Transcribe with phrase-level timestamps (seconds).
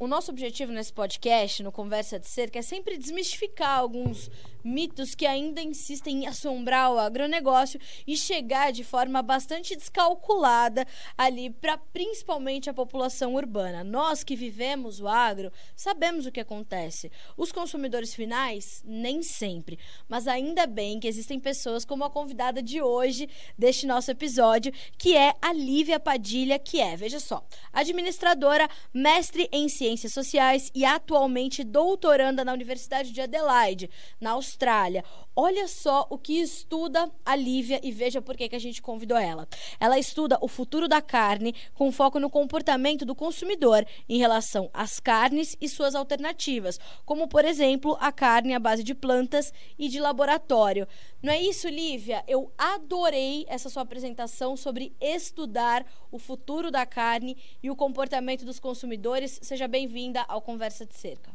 [0.00, 4.30] o nosso objetivo nesse podcast, no Conversa de Cerca, é sempre desmistificar alguns
[4.64, 10.86] mitos que ainda insistem em assombrar o agronegócio e chegar de forma bastante descalculada
[11.18, 13.84] ali para principalmente a população urbana.
[13.84, 17.12] Nós que vivemos o agro sabemos o que acontece.
[17.36, 19.78] Os consumidores finais, nem sempre.
[20.08, 25.14] Mas ainda bem que existem pessoas como a convidada de hoje deste nosso episódio, que
[25.14, 30.84] é a Lívia Padilha, que é, veja só, administradora, mestre em ciências Ciências Sociais e
[30.84, 33.90] atualmente doutoranda na Universidade de Adelaide,
[34.20, 35.04] na Austrália.
[35.34, 39.16] Olha só o que estuda a Lívia e veja por que, que a gente convidou
[39.16, 39.46] ela.
[39.78, 44.98] Ela estuda o futuro da carne com foco no comportamento do consumidor em relação às
[44.98, 50.00] carnes e suas alternativas, como, por exemplo, a carne à base de plantas e de
[50.00, 50.86] laboratório.
[51.22, 52.24] Não é isso, Lívia?
[52.26, 58.58] Eu adorei essa sua apresentação sobre estudar o futuro da carne e o comportamento dos
[58.58, 59.38] consumidores.
[59.42, 61.30] Seja bem-vinda ao Conversa de Cerca.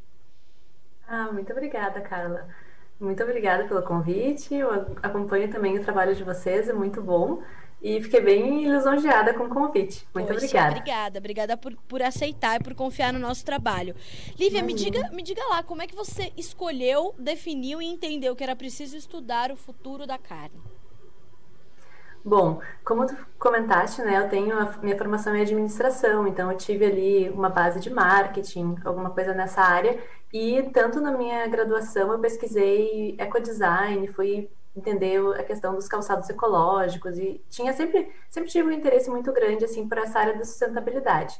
[1.07, 2.64] Ah, muito obrigada, Carla.
[2.99, 4.55] Muito obrigada pelo convite.
[4.55, 4.71] Eu
[5.03, 7.41] acompanho também o trabalho de vocês, é muito bom.
[7.81, 10.07] E fiquei bem lisonjeada com o convite.
[10.13, 10.69] Muito Poxa, obrigada.
[10.71, 13.95] Obrigada, obrigada por, por aceitar e por confiar no nosso trabalho.
[14.39, 18.43] Lívia, me diga, me diga lá, como é que você escolheu, definiu e entendeu que
[18.43, 20.59] era preciso estudar o futuro da carne?
[22.23, 26.83] Bom, como tu comentaste, né, eu tenho a minha formação em administração, então eu tive
[26.83, 30.03] ali uma base de marketing, alguma coisa nessa área,
[30.37, 37.17] e tanto na minha graduação eu pesquisei ecodesign, fui entender a questão dos calçados ecológicos
[37.17, 41.39] e tinha sempre sempre tive um interesse muito grande assim por essa área da sustentabilidade.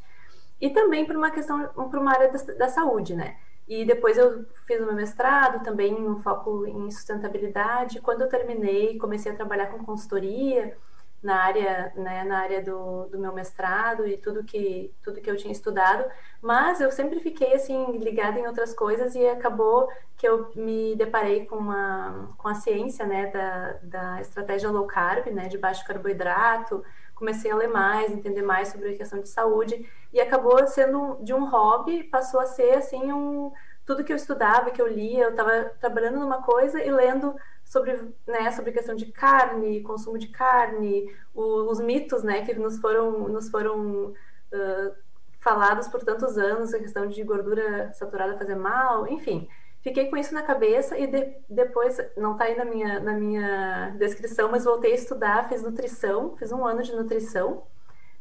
[0.62, 3.36] E também por uma questão por uma área da, da saúde, né?
[3.68, 8.00] E depois eu fiz o meu mestrado, também um foco em sustentabilidade.
[8.00, 10.78] Quando eu terminei, comecei a trabalhar com consultoria
[11.26, 15.36] na área, né, na área do, do meu mestrado e tudo que tudo que eu
[15.36, 16.06] tinha estudado,
[16.40, 21.46] mas eu sempre fiquei assim ligada em outras coisas e acabou que eu me deparei
[21.48, 26.84] com uma com a ciência, né, da, da estratégia low carb, né, de baixo carboidrato,
[27.16, 31.34] comecei a ler mais, entender mais sobre a questão de saúde e acabou sendo de
[31.34, 33.52] um hobby, passou a ser assim um
[33.84, 37.36] tudo que eu estudava, que eu lia, eu estava trabalhando numa coisa e lendo
[37.66, 42.80] sobre, né, sobre questão de carne, consumo de carne, o, os mitos, né, que nos
[42.80, 44.14] foram nos foram
[44.54, 44.96] uh,
[45.40, 49.48] falados por tantos anos, a questão de gordura saturada fazer mal, enfim
[49.86, 53.96] fiquei com isso na cabeça e de, depois, não está aí na minha, na minha
[54.00, 57.62] descrição, mas voltei a estudar, fiz nutrição, fiz um ano de nutrição,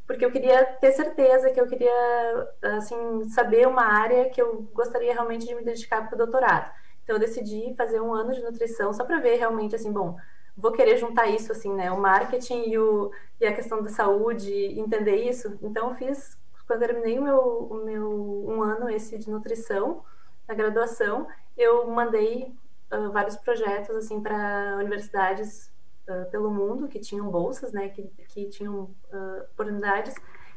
[0.06, 5.14] porque eu queria ter certeza que eu queria, assim, saber uma área que eu gostaria
[5.14, 6.70] realmente de me dedicar para o doutorado.
[7.04, 10.16] Então, eu decidi fazer um ano de nutrição só para ver realmente, assim, bom,
[10.56, 14.52] vou querer juntar isso, assim, né, o marketing e, o, e a questão da saúde,
[14.78, 15.58] entender isso.
[15.62, 20.02] Então, eu fiz, quando eu terminei o meu, o meu um ano esse de nutrição,
[20.48, 21.26] na graduação,
[21.56, 22.54] eu mandei
[22.92, 25.70] uh, vários projetos assim para universidades
[26.08, 30.14] uh, pelo mundo que tinham bolsas, né, que, que tinham uh, oportunidades.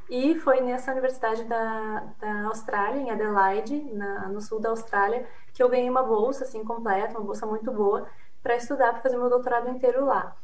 [0.09, 5.63] E foi nessa universidade da, da Austrália, em Adelaide, na, no sul da Austrália, que
[5.63, 8.07] eu ganhei uma bolsa assim completa, uma bolsa muito boa,
[8.43, 10.35] para estudar, para fazer meu doutorado inteiro lá.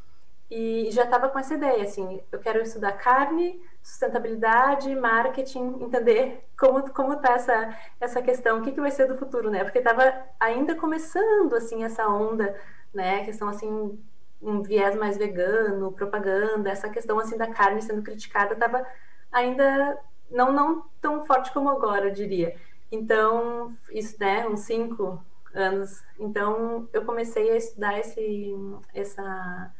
[0.50, 6.92] E já estava com essa ideia, assim, eu quero estudar carne, sustentabilidade, marketing, entender como
[6.92, 9.62] como tá essa essa questão, o que, que vai ser do futuro, né?
[9.62, 10.02] Porque estava
[10.40, 12.60] ainda começando assim essa onda,
[12.92, 13.24] né?
[13.24, 13.96] Questão assim
[14.42, 18.84] um viés mais vegano, propaganda, essa questão assim da carne sendo criticada estava
[19.30, 19.96] ainda
[20.30, 22.56] não não tão forte como agora, eu diria.
[22.90, 24.46] Então isso, né?
[24.48, 25.22] Uns cinco
[25.54, 26.02] anos.
[26.18, 28.54] Então eu comecei a estudar esse
[28.92, 29.74] essa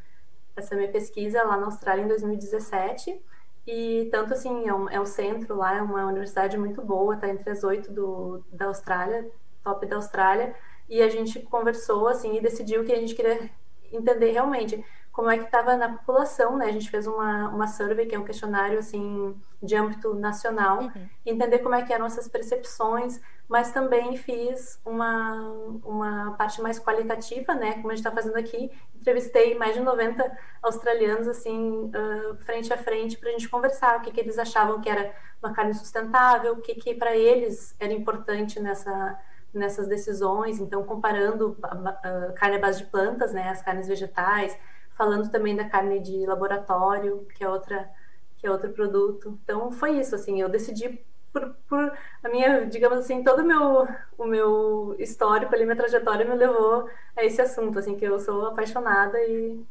[0.56, 3.20] essa minha pesquisa lá na Austrália em 2017
[3.66, 7.28] e tanto assim, é um, é um centro lá, é uma universidade muito boa, tá
[7.28, 9.31] entre as oito do, da Austrália,
[9.62, 10.54] top da Austrália,
[10.88, 13.50] e a gente conversou assim e decidiu que a gente queria
[13.91, 14.84] entender realmente
[15.15, 16.67] como é que estava na população, né?
[16.67, 21.09] A gente fez uma, uma survey, que é um questionário, assim, de âmbito nacional, uhum.
[21.25, 25.41] entender como é que eram essas percepções, mas também fiz uma,
[25.84, 27.75] uma parte mais qualitativa, né?
[27.75, 32.77] Como a gente está fazendo aqui, entrevistei mais de 90 australianos, assim, uh, frente a
[32.77, 36.55] frente, para a gente conversar o que, que eles achavam que era uma carne sustentável,
[36.55, 39.17] o que, que para eles era importante nessa
[39.55, 44.59] nessas decisões, então comparando a carne à base de plantas, né, as carnes vegetais,
[44.97, 47.91] falando também da carne de laboratório, que é outra
[48.39, 49.39] que é outro produto.
[49.43, 51.01] Então foi isso, assim, eu decidi
[51.33, 51.93] por, por
[52.23, 53.89] a minha, digamos assim, todo o meu
[54.19, 58.47] o meu histórico ali, minha trajetória me levou a esse assunto, assim, que eu sou
[58.47, 59.65] apaixonada e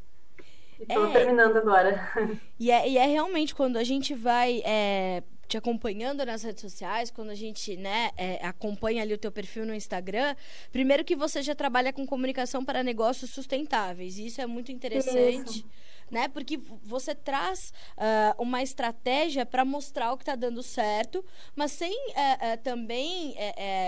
[0.79, 2.01] Estou é, terminando agora.
[2.59, 7.11] E é, e é realmente quando a gente vai é, te acompanhando nas redes sociais,
[7.11, 10.35] quando a gente né, é, acompanha ali o teu perfil no Instagram,
[10.71, 14.17] primeiro que você já trabalha com comunicação para negócios sustentáveis.
[14.17, 15.59] E isso é muito interessante.
[15.59, 15.65] Isso
[16.13, 16.27] né?
[16.27, 21.25] Porque você traz uh, uma estratégia para mostrar o que está dando certo,
[21.55, 23.35] mas sem uh, uh, também,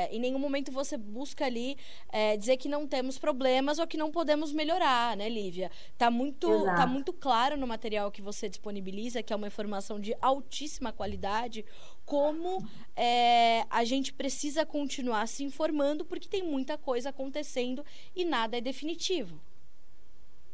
[0.10, 1.78] em nenhum momento você busca ali
[2.40, 5.70] dizer que não temos problemas ou que não podemos melhorar, né, Lívia?
[5.98, 10.16] Tá muito, tá muito claro no material que você disponibiliza, que é uma informação de
[10.20, 11.64] altíssima qualidade,
[12.06, 17.86] como é, a gente precisa continuar se informando, porque tem muita coisa acontecendo
[18.16, 19.40] e nada é definitivo.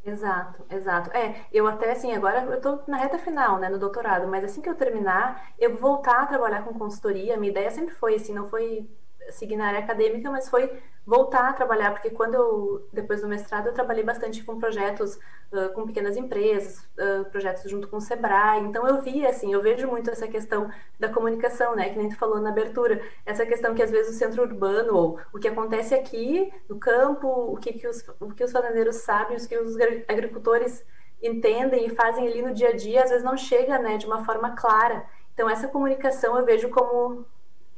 [0.03, 1.11] Exato, exato.
[1.15, 4.59] É, eu até assim, agora eu tô na reta final, né, no doutorado, mas assim
[4.59, 7.37] que eu terminar, eu vou voltar a trabalhar com consultoria.
[7.37, 8.89] Minha ideia sempre foi assim, não foi
[9.29, 10.71] seguir na área acadêmica, mas foi
[11.05, 15.15] voltar a trabalhar, porque quando eu, depois do mestrado, eu trabalhei bastante com projetos
[15.51, 19.61] uh, com pequenas empresas, uh, projetos junto com o Sebrae, então eu vi, assim, eu
[19.61, 20.69] vejo muito essa questão
[20.99, 24.17] da comunicação, né, que nem tu falou na abertura, essa questão que às vezes o
[24.17, 28.43] centro urbano, ou o que acontece aqui no campo, o que, que, os, o que
[28.43, 29.75] os fazendeiros sabem, o que os
[30.07, 30.85] agricultores
[31.21, 34.23] entendem e fazem ali no dia a dia, às vezes não chega, né, de uma
[34.23, 35.03] forma clara,
[35.33, 37.25] então essa comunicação eu vejo como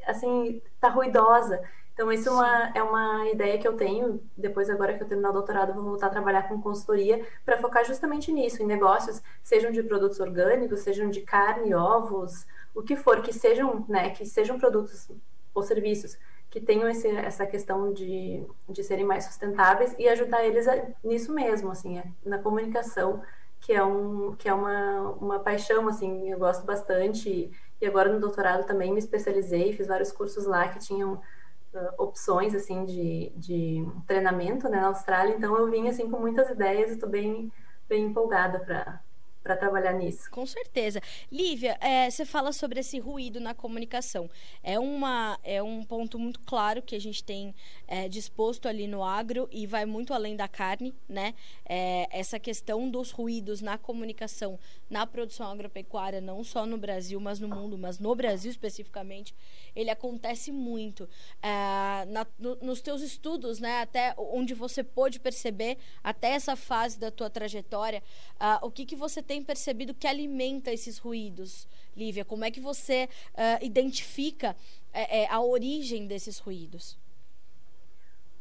[0.06, 1.62] assim, tá ruidosa.
[1.94, 4.20] Então, isso é uma, é uma ideia que eu tenho.
[4.36, 7.86] Depois, agora que eu terminar o doutorado, vou voltar a trabalhar com consultoria para focar
[7.86, 13.22] justamente nisso, em negócios, sejam de produtos orgânicos, sejam de carne, ovos, o que for,
[13.22, 15.10] que sejam, né, que sejam produtos
[15.54, 16.18] ou serviços
[16.54, 21.34] que tenham esse, essa questão de, de serem mais sustentáveis e ajudar eles a, nisso
[21.34, 23.24] mesmo, assim, é, na comunicação,
[23.60, 27.52] que é, um, que é uma, uma paixão, assim, eu gosto bastante
[27.84, 32.56] e agora no doutorado também me especializei, fiz vários cursos lá que tinham uh, opções
[32.56, 35.36] assim de, de treinamento né, na Austrália.
[35.36, 37.52] Então eu vim assim com muitas ideias e estou bem,
[37.90, 39.02] bem empolgada para
[39.44, 40.32] para trabalhar nisso.
[40.32, 41.02] Com certeza.
[41.30, 44.30] Lívia, é, você fala sobre esse ruído na comunicação.
[44.64, 47.54] É, uma, é um ponto muito claro que a gente tem
[47.88, 51.34] é, disposto ali no agro e vai muito além da carne, né?
[51.66, 54.58] É, essa questão dos ruídos na comunicação,
[54.90, 59.36] na produção agropecuária, não só no Brasil, mas no mundo, mas no Brasil especificamente,
[59.76, 61.10] ele acontece muito.
[61.42, 66.98] É, na, no, nos teus estudos, né, até onde você pôde perceber, até essa fase
[66.98, 68.02] da tua trajetória,
[68.36, 72.26] uh, o que, que você tem percebido que alimenta esses ruídos, Lívia?
[72.26, 74.56] Como é que você uh, identifica
[74.92, 77.00] é, a origem desses ruídos?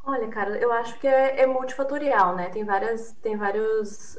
[0.04, 2.50] Olha, cara, eu acho que é, é multifatorial, né?
[2.50, 4.16] Tem várias, tem vários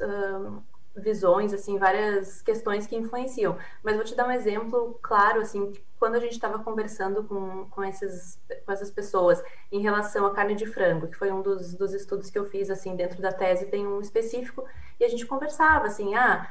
[0.96, 3.58] visões, assim, várias questões que influenciam.
[3.82, 7.84] Mas vou te dar um exemplo claro, assim, quando a gente estava conversando com, com,
[7.84, 9.42] esses, com essas pessoas
[9.72, 12.70] em relação à carne de frango, que foi um dos, dos estudos que eu fiz,
[12.70, 14.64] assim, dentro da tese tem um específico,
[15.00, 16.48] e a gente conversava, assim, ah,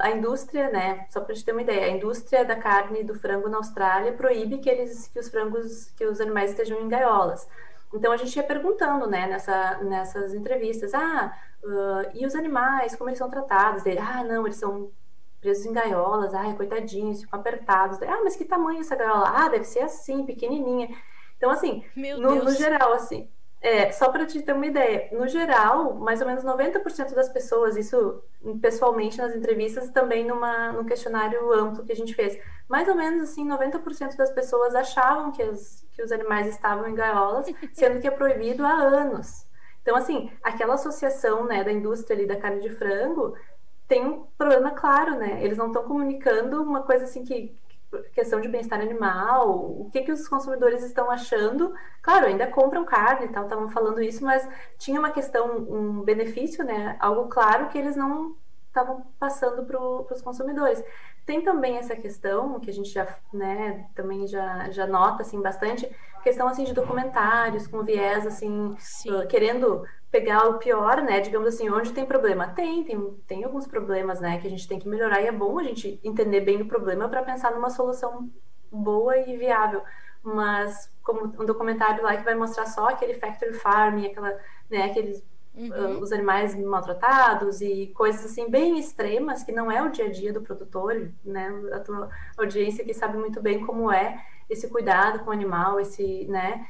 [0.00, 3.48] a indústria, né, só para te ter uma ideia, a indústria da carne do frango
[3.48, 7.48] na Austrália proíbe que eles, que os frangos, que os animais estejam em gaiolas.
[7.92, 13.10] Então a gente ia perguntando, né, nessa, nessas entrevistas, ah, uh, e os animais, como
[13.10, 13.84] eles são tratados?
[13.86, 14.90] Ele, ah, não, eles são
[15.40, 18.00] presos em gaiolas, ai, coitadinhos, ficam apertados.
[18.02, 19.32] Ah, mas que tamanho essa gaiola?
[19.34, 20.88] Ah, deve ser assim, pequenininha.
[21.36, 23.28] Então, assim, no, no, geral, assim,
[23.60, 27.76] é, só para te ter uma ideia, no geral, mais ou menos 90% das pessoas,
[27.76, 28.22] isso
[28.60, 32.38] pessoalmente nas entrevistas, também numa, num questionário amplo que a gente fez,
[32.68, 36.94] mais ou menos assim, 90% das pessoas achavam que, as, que os animais estavam em
[36.94, 39.46] gaiolas, sendo que é proibido há anos.
[39.82, 43.36] Então, assim, aquela associação né, da indústria ali da carne de frango
[43.86, 45.38] tem um problema claro, né?
[45.44, 47.56] Eles não estão comunicando uma coisa assim que
[48.14, 49.50] questão de bem-estar animal,
[49.80, 51.74] o que que os consumidores estão achando.
[52.02, 54.48] Claro, ainda compram carne e tal, estavam falando isso, mas
[54.78, 56.96] tinha uma questão, um benefício, né?
[57.00, 58.36] Algo claro que eles não
[58.68, 60.82] estavam passando para os consumidores.
[61.26, 65.90] Tem também essa questão que a gente já, né, também já, já nota assim bastante,
[66.22, 68.76] questão assim de documentários com viés assim,
[69.08, 72.46] uh, querendo pegar o pior, né, digamos assim, onde tem problema.
[72.48, 75.58] Tem, tem, tem alguns problemas, né, que a gente tem que melhorar e é bom
[75.58, 78.30] a gente entender bem o problema para pensar numa solução
[78.70, 79.82] boa e viável.
[80.22, 84.38] Mas como um documentário lá que vai mostrar só aquele factory farming, aquela,
[84.70, 85.24] né, aqueles
[85.56, 85.96] uhum.
[85.96, 90.10] uh, os animais maltratados e coisas assim bem extremas que não é o dia a
[90.10, 91.50] dia do produtor, né?
[91.72, 96.26] A tua audiência que sabe muito bem como é esse cuidado com o animal, esse,
[96.26, 96.66] né?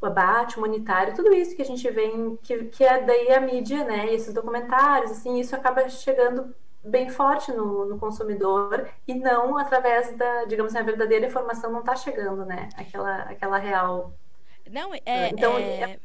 [0.00, 3.40] O abate humanitário, tudo isso que a gente vê, em, que, que é daí a
[3.40, 4.10] mídia, né?
[4.10, 10.16] E esses documentários, assim, isso acaba chegando bem forte no, no, consumidor e não através
[10.16, 12.70] da, digamos assim, a verdadeira informação não está chegando, né?
[12.76, 14.14] Aquela, aquela real.
[14.70, 15.98] Não, é, então, é, é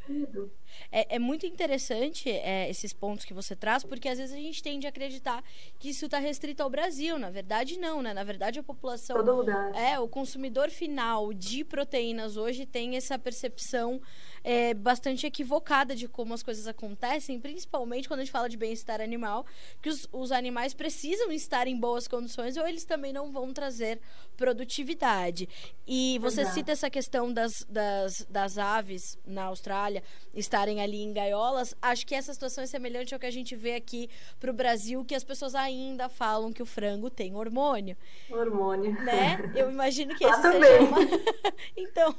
[0.95, 4.63] é, é muito interessante é, esses pontos que você traz, porque às vezes a gente
[4.63, 5.43] tende a acreditar
[5.77, 7.19] que isso está restrito ao Brasil.
[7.19, 8.13] Na verdade, não, né?
[8.13, 9.17] Na verdade, a população.
[9.17, 9.75] Todo lugar.
[9.75, 14.01] É, o consumidor final de proteínas hoje tem essa percepção
[14.45, 19.01] é, bastante equivocada de como as coisas acontecem, principalmente quando a gente fala de bem-estar
[19.01, 19.43] animal,
[19.81, 23.99] que os, os animais precisam estar em boas condições ou eles também não vão trazer
[24.37, 25.49] produtividade.
[25.87, 26.55] E você Exato.
[26.55, 31.73] cita essa questão das, das, das aves na Austrália estarem ali em gaiolas.
[31.81, 34.07] Acho que essa situação é semelhante ao que a gente vê aqui
[34.39, 37.97] para o Brasil, que as pessoas ainda falam que o frango tem hormônio.
[38.29, 38.91] Hormônio.
[39.03, 39.51] Né?
[39.55, 40.87] Eu imagino que esse seja também.
[40.87, 40.99] uma...
[41.75, 42.15] então,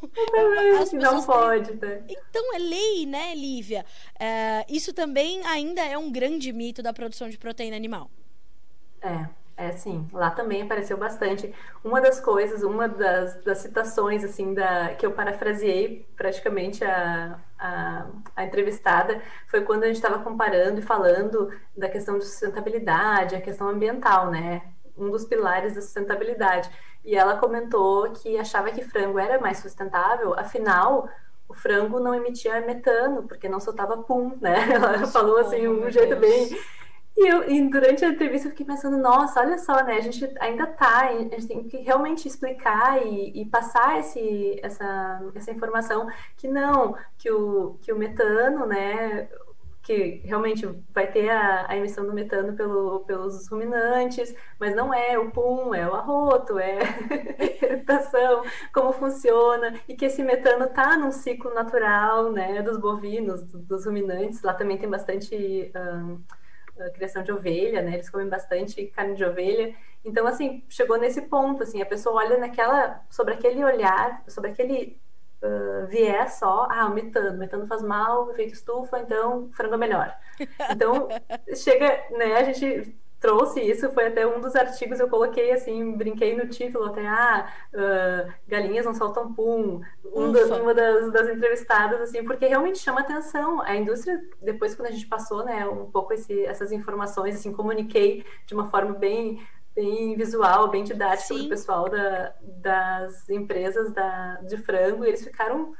[0.80, 2.15] as não pode, têm...
[2.30, 3.84] Então, é lei, né, Lívia?
[4.14, 8.10] Uh, isso também ainda é um grande mito da produção de proteína animal.
[9.02, 10.06] É, é, sim.
[10.12, 11.52] Lá também apareceu bastante.
[11.82, 18.06] Uma das coisas, uma das, das citações, assim, da, que eu parafraseei praticamente a, a,
[18.36, 23.40] a entrevistada foi quando a gente estava comparando e falando da questão de sustentabilidade, a
[23.40, 24.62] questão ambiental, né?
[24.96, 26.70] Um dos pilares da sustentabilidade.
[27.02, 31.08] E ela comentou que achava que frango era mais sustentável, afinal,
[31.48, 34.54] o frango não emitia metano, porque não soltava pum, né?
[34.72, 36.50] Ela falou assim, um jeito bem
[37.16, 39.94] e, eu, e durante a entrevista eu fiquei pensando, nossa, olha só, né?
[39.96, 45.22] A gente ainda tá, a gente tem que realmente explicar e, e, passar esse, essa,
[45.34, 49.30] essa informação que não, que o, que o metano, né?
[49.86, 55.16] Que realmente vai ter a, a emissão do metano pelo, pelos ruminantes, mas não é
[55.16, 56.78] o pum, é o arroto, é
[57.86, 62.62] a como funciona, e que esse metano tá num ciclo natural, né?
[62.62, 65.72] Dos bovinos, dos ruminantes, lá também tem bastante.
[65.76, 66.20] Um,
[66.94, 67.94] criação de ovelha, né?
[67.94, 69.74] Eles comem bastante carne de ovelha.
[70.04, 75.00] Então, assim, chegou nesse ponto, assim, a pessoa olha naquela, sobre aquele olhar, sobre aquele
[75.42, 80.16] uh, viés só, ah, metano, metano faz mal, efeito estufa, então frango é melhor.
[80.70, 81.08] Então,
[81.54, 86.36] chega, né, a gente trouxe isso, foi até um dos artigos eu coloquei assim, brinquei
[86.36, 89.80] no título até, ah, uh, galinhas não soltam pum,
[90.14, 93.60] um da, uma das, das, entrevistadas, assim, porque realmente chama atenção.
[93.62, 98.24] A indústria, depois quando a gente passou, né, um pouco esse, essas informações, assim, comuniquei
[98.46, 99.40] de uma forma bem
[99.76, 105.22] bem visual, bem didática para o pessoal da, das empresas da, de frango, e eles
[105.22, 105.74] ficaram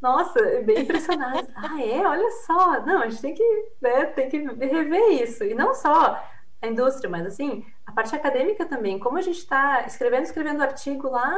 [0.00, 1.48] nossa, bem impressionados.
[1.54, 2.04] ah, é?
[2.04, 2.84] Olha só.
[2.84, 5.44] Não, a gente tem que, né, tem que rever isso.
[5.44, 6.20] E não só
[6.60, 8.98] a indústria, mas assim, a parte acadêmica também.
[8.98, 11.32] Como a gente está escrevendo, escrevendo artigo lá,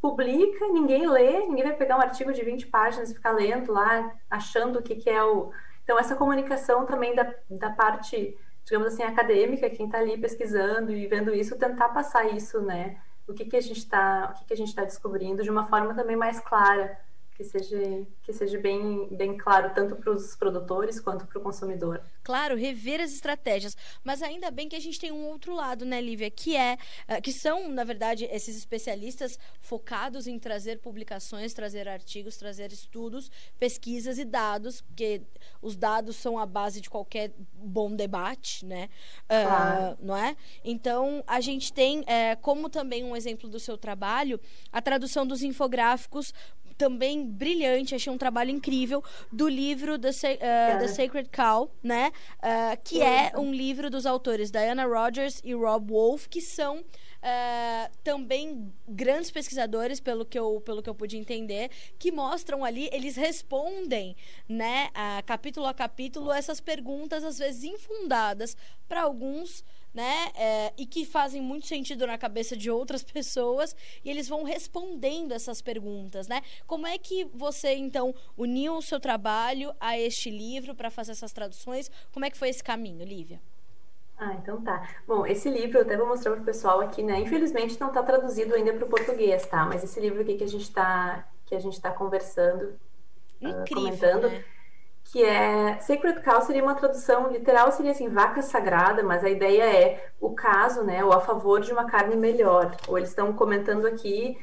[0.00, 4.10] publica, ninguém lê, ninguém vai pegar um artigo de 20 páginas e ficar lendo lá,
[4.30, 5.52] achando o que, que é o.
[5.84, 8.36] Então, essa comunicação também da, da parte,
[8.68, 12.98] digamos assim, acadêmica, quem está ali pesquisando e vendo isso, tentar passar isso, né?
[13.26, 16.98] O que, que a gente está, está descobrindo de uma forma também mais clara
[17.38, 22.02] que seja, que seja bem, bem claro, tanto para os produtores quanto para o consumidor.
[22.24, 23.76] Claro, rever as estratégias.
[24.02, 26.32] Mas ainda bem que a gente tem um outro lado, né, Lívia?
[26.32, 26.76] Que é
[27.08, 33.30] uh, que são, na verdade, esses especialistas focados em trazer publicações, trazer artigos, trazer estudos,
[33.56, 35.22] pesquisas e dados, porque
[35.62, 38.88] os dados são a base de qualquer bom debate, né?
[39.26, 39.98] Uh, claro.
[40.02, 40.36] Não é?
[40.64, 42.04] Então, a gente tem, uh,
[42.42, 44.40] como também um exemplo do seu trabalho,
[44.72, 46.34] a tradução dos infográficos
[46.78, 52.12] também brilhante, achei um trabalho incrível, do livro The, uh, The Sacred Cow, né?
[52.38, 56.84] Uh, que é um livro dos autores Diana Rogers e Rob Wolf, que são
[57.18, 61.68] Uh, também grandes pesquisadores, pelo que, eu, pelo que eu pude entender,
[61.98, 64.14] que mostram ali, eles respondem,
[64.48, 68.56] né, uh, capítulo a capítulo, essas perguntas, às vezes infundadas,
[68.88, 70.30] para alguns né?
[70.34, 75.32] É, e que fazem muito sentido na cabeça de outras pessoas e eles vão respondendo
[75.32, 76.42] essas perguntas, né?
[76.66, 81.32] Como é que você então uniu o seu trabalho a este livro para fazer essas
[81.32, 81.90] traduções?
[82.12, 83.40] Como é que foi esse caminho, Lívia?
[84.18, 84.96] Ah, então tá.
[85.06, 87.20] Bom, esse livro eu até vou mostrar para o pessoal aqui, né?
[87.20, 89.64] Infelizmente não está traduzido ainda para o português, tá?
[89.64, 92.74] Mas esse livro aqui que a gente está que a gente está conversando,
[93.42, 94.28] ah, Incrível, uh, comentando.
[94.28, 94.44] Né?
[95.10, 99.62] Que é Sacred Cow seria uma tradução literal seria assim vaca sagrada, mas a ideia
[99.62, 102.76] é o caso, né, ou a favor de uma carne melhor.
[102.86, 104.38] Ou eles estão comentando aqui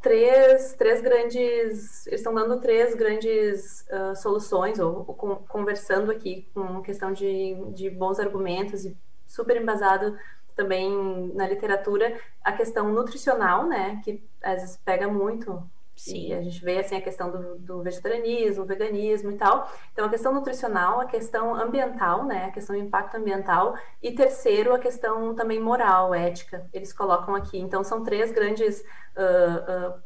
[0.00, 6.80] três, três grandes, eles estão dando três grandes uh, soluções ou, ou conversando aqui com
[6.80, 8.96] questão de, de bons argumentos e
[9.26, 10.16] super embasado
[10.56, 15.62] também na literatura a questão nutricional, né, que às vezes pega muito
[15.98, 16.28] Sim.
[16.28, 19.68] E a gente vê assim a questão do, do, vegetarianismo, veganismo e tal.
[19.92, 24.72] Então a questão nutricional, a questão ambiental, né, a questão do impacto ambiental e terceiro
[24.72, 26.68] a questão também moral, ética.
[26.72, 27.58] Eles colocam aqui.
[27.58, 28.80] Então são três grandes
[29.16, 30.02] uh, uh,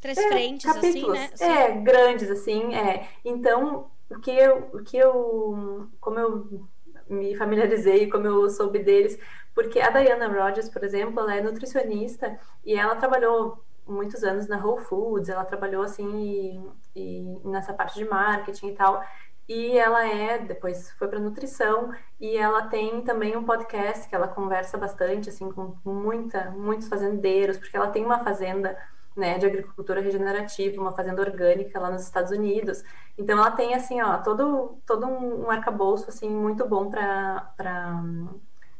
[0.00, 1.18] três é, frentes capítulos.
[1.18, 1.30] assim, né?
[1.34, 1.44] Sim.
[1.44, 2.74] É grandes assim.
[2.74, 3.08] É.
[3.24, 6.66] Então o que eu, o que eu, como eu
[7.08, 9.18] me familiarizei, como eu soube deles,
[9.54, 14.56] porque a Diana Rogers, por exemplo, ela é nutricionista e ela trabalhou muitos anos na
[14.56, 16.62] Whole Foods, ela trabalhou assim
[16.94, 19.02] e, e nessa parte de marketing e tal.
[19.48, 24.26] E ela é, depois foi para nutrição, e ela tem também um podcast que ela
[24.26, 28.76] conversa bastante assim com muita, muitos fazendeiros, porque ela tem uma fazenda
[29.14, 32.82] né, de agricultura regenerativa, uma fazenda orgânica lá nos Estados Unidos.
[33.18, 37.52] Então ela tem assim, ó, todo todo um arcabouço assim muito bom para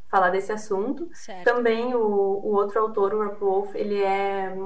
[0.09, 1.09] falar desse assunto.
[1.13, 1.45] Certo.
[1.45, 4.57] Também o, o outro autor, o Rob Wolf, ele é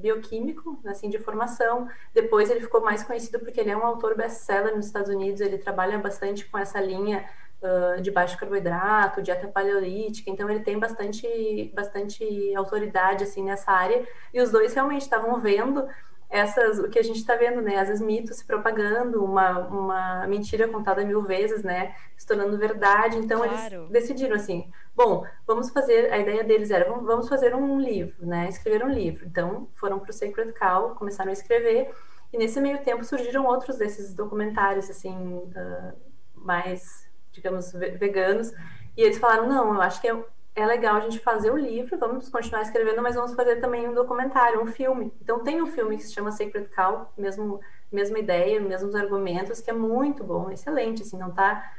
[0.00, 1.88] bioquímico, assim, de formação.
[2.12, 5.58] Depois ele ficou mais conhecido porque ele é um autor best-seller nos Estados Unidos, ele
[5.58, 7.24] trabalha bastante com essa linha
[7.62, 14.06] uh, de baixo carboidrato, dieta paleolítica, então ele tem bastante, bastante autoridade, assim, nessa área.
[14.32, 15.86] E os dois realmente estavam vendo
[16.30, 17.76] essas, o que a gente está vendo, né?
[17.76, 21.94] Às vezes mitos se propagando, uma, uma mentira contada mil vezes, né?
[22.16, 23.18] Se tornando verdade.
[23.18, 23.74] Então claro.
[23.74, 28.48] eles decidiram assim, bom, vamos fazer, a ideia deles era, vamos fazer um livro, né?
[28.48, 29.26] Escrever um livro.
[29.26, 31.90] Então foram para o Sacred Cow, começaram a escrever,
[32.32, 35.92] e nesse meio tempo surgiram outros desses documentários, assim, uh,
[36.32, 38.52] mais, digamos, veganos,
[38.96, 41.98] e eles falaram, não, eu acho que é é legal a gente fazer o livro,
[41.98, 45.12] vamos continuar escrevendo, mas vamos fazer também um documentário, um filme.
[45.22, 49.70] Então tem um filme que se chama Sacred Cow, mesmo mesma ideia, mesmos argumentos, que
[49.70, 51.72] é muito bom, excelente, assim, não tá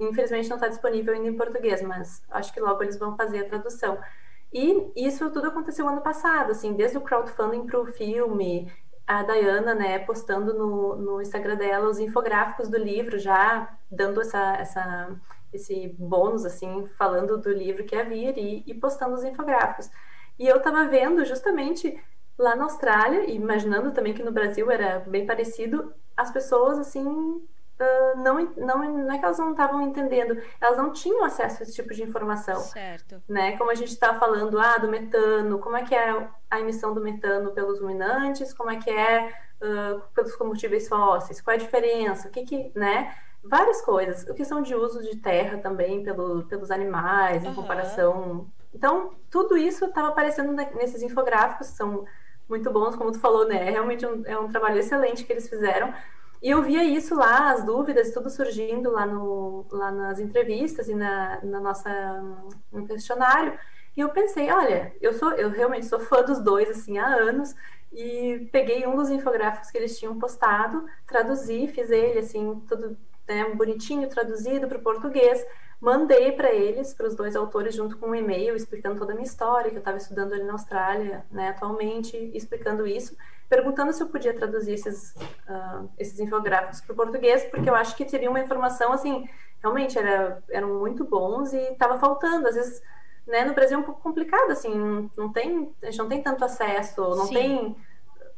[0.00, 3.48] infelizmente não está disponível ainda em português, mas acho que logo eles vão fazer a
[3.48, 3.98] tradução.
[4.52, 8.70] E isso tudo aconteceu ano passado, assim, desde o crowdfunding para o filme,
[9.06, 14.56] a Dayana, né, postando no, no Instagram dela os infográficos do livro, já dando essa,
[14.56, 15.20] essa
[15.52, 19.90] esse bônus, assim, falando do livro que havia e, e postando os infográficos.
[20.38, 22.02] E eu estava vendo justamente
[22.38, 27.06] lá na Austrália, e imaginando também que no Brasil era bem parecido, as pessoas, assim,
[27.06, 31.62] uh, não, não, não é que elas não estavam entendendo, elas não tinham acesso a
[31.62, 32.60] esse tipo de informação.
[32.60, 33.22] Certo.
[33.28, 33.56] Né?
[33.56, 37.00] Como a gente está falando, ah, do metano, como é que é a emissão do
[37.00, 42.28] metano pelos ruminantes, como é que é uh, pelos combustíveis fósseis, qual é a diferença,
[42.28, 43.14] o que que, né?
[43.42, 44.28] Várias coisas.
[44.28, 47.54] A questão de uso de terra também pelo, pelos animais, em uhum.
[47.54, 48.46] comparação.
[48.74, 52.04] Então, tudo isso estava aparecendo nesses infográficos, são
[52.48, 53.68] muito bons, como tu falou, né?
[53.68, 55.92] É realmente um, é um trabalho excelente que eles fizeram.
[56.42, 60.94] E eu via isso lá, as dúvidas, tudo surgindo lá, no, lá nas entrevistas e
[60.94, 61.90] na, na nossa
[62.70, 63.56] no questionário.
[63.96, 67.54] E eu pensei, olha, eu sou, eu realmente sou fã dos dois assim há anos
[67.92, 72.96] e peguei um dos infográficos que eles tinham postado, traduzi, fiz ele assim, tudo
[73.34, 75.44] né, bonitinho, traduzido para o português.
[75.80, 79.26] Mandei para eles, para os dois autores, junto com um e-mail explicando toda a minha
[79.26, 83.16] história, que eu estava estudando ali na Austrália, né, atualmente, explicando isso,
[83.48, 85.12] perguntando se eu podia traduzir esses,
[85.48, 89.28] uh, esses infográficos para o português, porque eu acho que teria uma informação, assim,
[89.60, 92.46] realmente era, eram muito bons e estava faltando.
[92.46, 92.82] Às vezes,
[93.26, 96.44] né, no Brasil é um pouco complicado, assim, não tem, a gente não tem tanto
[96.44, 97.34] acesso, não Sim.
[97.34, 97.76] tem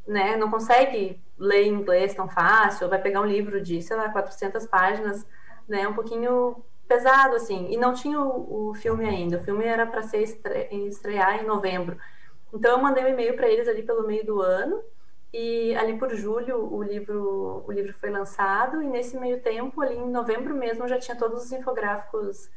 [0.07, 4.67] né, não consegue ler inglês tão fácil, vai pegar um livro de, sei lá, 400
[4.67, 5.27] páginas,
[5.69, 9.87] né, um pouquinho pesado, assim, e não tinha o, o filme ainda, o filme era
[9.87, 11.97] para ser estre estrear em novembro.
[12.53, 14.83] Então eu mandei um e-mail para eles ali pelo meio do ano,
[15.33, 19.97] e ali por julho o livro, o livro foi lançado, e nesse meio tempo, ali
[19.97, 22.49] em novembro mesmo, já tinha todos os infográficos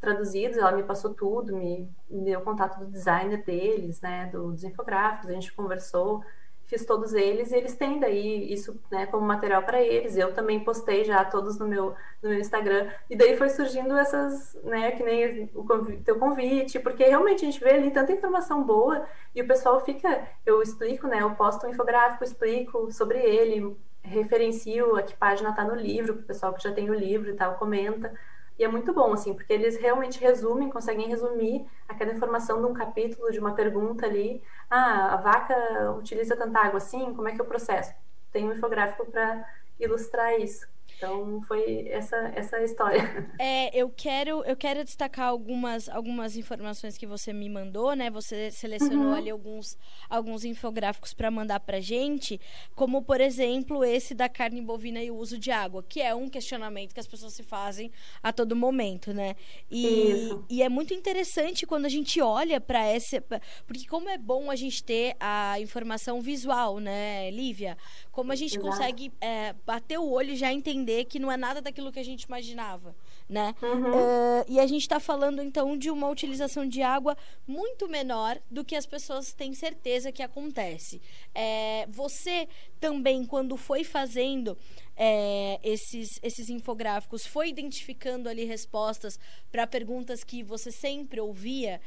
[0.00, 5.30] traduzidos, ela me passou tudo, me, me deu contato do designer deles, né, dos infográficos,
[5.30, 6.24] a gente conversou,
[6.66, 10.16] fiz todos eles e eles têm daí isso né, como material para eles.
[10.16, 12.90] Eu também postei já todos no meu, no meu Instagram.
[13.08, 17.50] E daí foi surgindo essas, né, que nem o convite, teu convite, porque realmente a
[17.50, 21.66] gente vê ali tanta informação boa e o pessoal fica, eu explico, né, eu posto
[21.66, 26.62] um infográfico, explico sobre ele, referencio a que página está no livro, o pessoal que
[26.62, 28.12] já tem o livro e tal comenta.
[28.58, 32.74] E é muito bom, assim, porque eles realmente resumem, conseguem resumir aquela informação de um
[32.74, 34.42] capítulo, de uma pergunta ali.
[34.70, 37.92] Ah, a vaca utiliza tanta água assim, como é que é o processo?
[38.32, 39.44] Tem um infográfico para
[39.78, 40.66] ilustrar isso.
[40.96, 43.04] Então foi essa essa história.
[43.38, 48.08] É, eu quero eu quero destacar algumas algumas informações que você me mandou, né?
[48.10, 49.14] Você selecionou uhum.
[49.14, 49.76] ali alguns
[50.08, 52.40] alguns infográficos para mandar para gente,
[52.74, 56.28] como por exemplo esse da carne bovina e o uso de água, que é um
[56.28, 57.90] questionamento que as pessoas se fazem
[58.22, 59.34] a todo momento, né?
[59.70, 60.44] E, Isso.
[60.48, 63.20] e é muito interessante quando a gente olha para essa,
[63.66, 67.76] porque como é bom a gente ter a informação visual, né, Lívia?
[68.14, 68.64] Como a gente Exato.
[68.64, 72.04] consegue é, bater o olho e já entender que não é nada daquilo que a
[72.04, 72.94] gente imaginava.
[73.28, 73.54] né?
[73.60, 73.90] Uhum.
[73.90, 78.64] Uh, e a gente está falando então de uma utilização de água muito menor do
[78.64, 81.02] que as pessoas têm certeza que acontece.
[81.34, 82.48] É, você
[82.78, 84.56] também, quando foi fazendo
[84.96, 89.18] é, esses, esses infográficos, foi identificando ali respostas
[89.50, 91.80] para perguntas que você sempre ouvia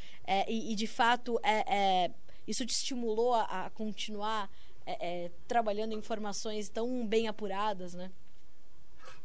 [0.46, 2.12] e, e, de fato é, é
[2.48, 4.50] isso te estimulou a, a continuar
[4.88, 8.10] é, é, trabalhando informações tão bem apuradas, né?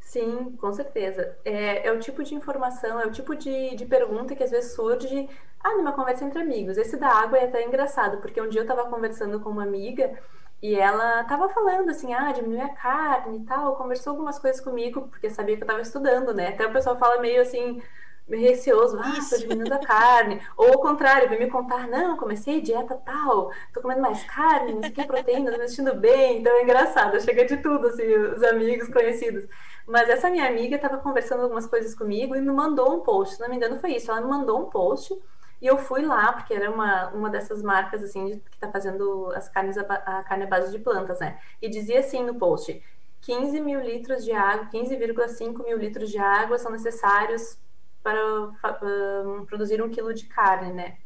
[0.01, 1.37] Sim, com certeza.
[1.45, 4.75] É, é, o tipo de informação, é o tipo de, de pergunta que às vezes
[4.75, 5.29] surge
[5.61, 6.77] ah, numa conversa entre amigos.
[6.77, 10.19] Esse da água é até engraçado, porque um dia eu estava conversando com uma amiga
[10.61, 15.09] e ela estava falando assim, ah, diminuir a carne e tal, conversou algumas coisas comigo,
[15.09, 16.49] porque sabia que eu estava estudando, né?
[16.49, 17.81] Até o pessoal fala meio assim,
[18.29, 20.41] meio receoso, ah, tô diminuindo a carne.
[20.57, 24.81] Ou ao contrário, vem me contar, não, comecei dieta tal, tô comendo mais carne, não
[24.81, 26.41] sei o que, proteína, tô me sentindo bem.
[26.41, 29.47] Então é engraçado, chega de tudo, assim, os amigos conhecidos.
[29.87, 33.41] Mas essa minha amiga estava conversando algumas coisas comigo e me mandou um post, se
[33.41, 35.13] não me engano foi isso, ela me mandou um post
[35.61, 39.49] e eu fui lá, porque era uma, uma dessas marcas, assim, que está fazendo as
[39.49, 41.39] carnes, a, a carne à base de plantas, né?
[41.61, 42.83] E dizia assim no post,
[43.21, 47.57] 15 mil litros de água, 15,5 mil litros de água são necessários
[48.03, 50.97] para uh, produzir um quilo de carne, né?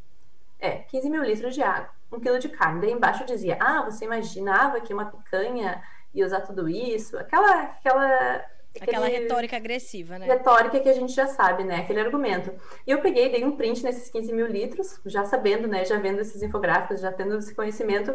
[0.59, 2.81] É, 15 mil litros de água, um quilo de carne.
[2.81, 5.83] Daí embaixo dizia, ah, você imaginava que uma picanha
[6.13, 7.17] ia usar tudo isso?
[7.17, 8.45] Aquela, aquela
[8.81, 10.25] Aquela retórica agressiva, né?
[10.25, 11.77] Retórica que a gente já sabe, né?
[11.77, 12.51] Aquele argumento.
[12.85, 15.83] E eu peguei, dei um print nesses 15 mil litros, já sabendo, né?
[15.83, 18.13] Já vendo esses infográficos, já tendo esse conhecimento.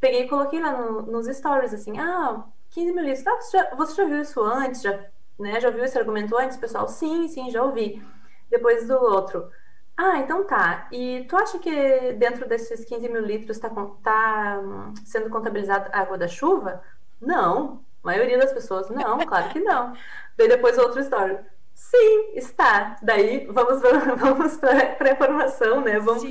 [0.00, 3.26] Peguei e coloquei lá no, nos stories, assim, ah, 15 mil litros.
[3.26, 4.82] Ah, você, já, você já viu isso antes?
[4.82, 5.04] Já
[5.38, 5.60] né?
[5.60, 6.88] Já ouviu esse argumento antes, pessoal?
[6.88, 8.02] Sim, sim, já ouvi.
[8.50, 9.50] Depois do outro.
[9.96, 10.88] Ah, então tá.
[10.92, 13.68] E tu acha que dentro desses 15 mil litros está
[14.02, 16.82] tá hum, sendo contabilizada a água da chuva?
[17.20, 17.84] Não.
[18.02, 19.92] A maioria das pessoas, não, claro que não.
[20.36, 21.44] Daí depois outra história.
[21.78, 22.96] Sim, está.
[23.00, 23.80] Daí vamos,
[24.18, 26.00] vamos para a informação, né?
[26.00, 26.24] Vamos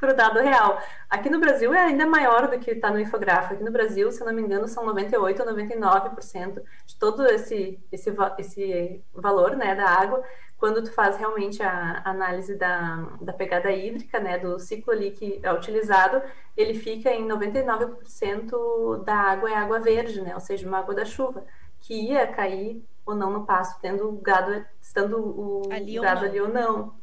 [0.00, 0.80] para o dado real.
[1.10, 3.54] Aqui no Brasil é ainda maior do que está no infográfico.
[3.54, 7.78] Aqui no Brasil, se eu não me engano, são 98 ou 99% de todo esse,
[7.92, 10.24] esse, esse valor né, da água.
[10.56, 15.38] Quando tu faz realmente a análise da, da pegada hídrica, né, do ciclo ali que
[15.42, 16.22] é utilizado,
[16.56, 20.32] ele fica em 99% da água é água verde, né?
[20.34, 21.44] Ou seja, uma água da chuva,
[21.78, 26.26] que ia cair ou não no pasto, tendo o gado, estando o ali gado ou
[26.26, 26.94] ali ou não.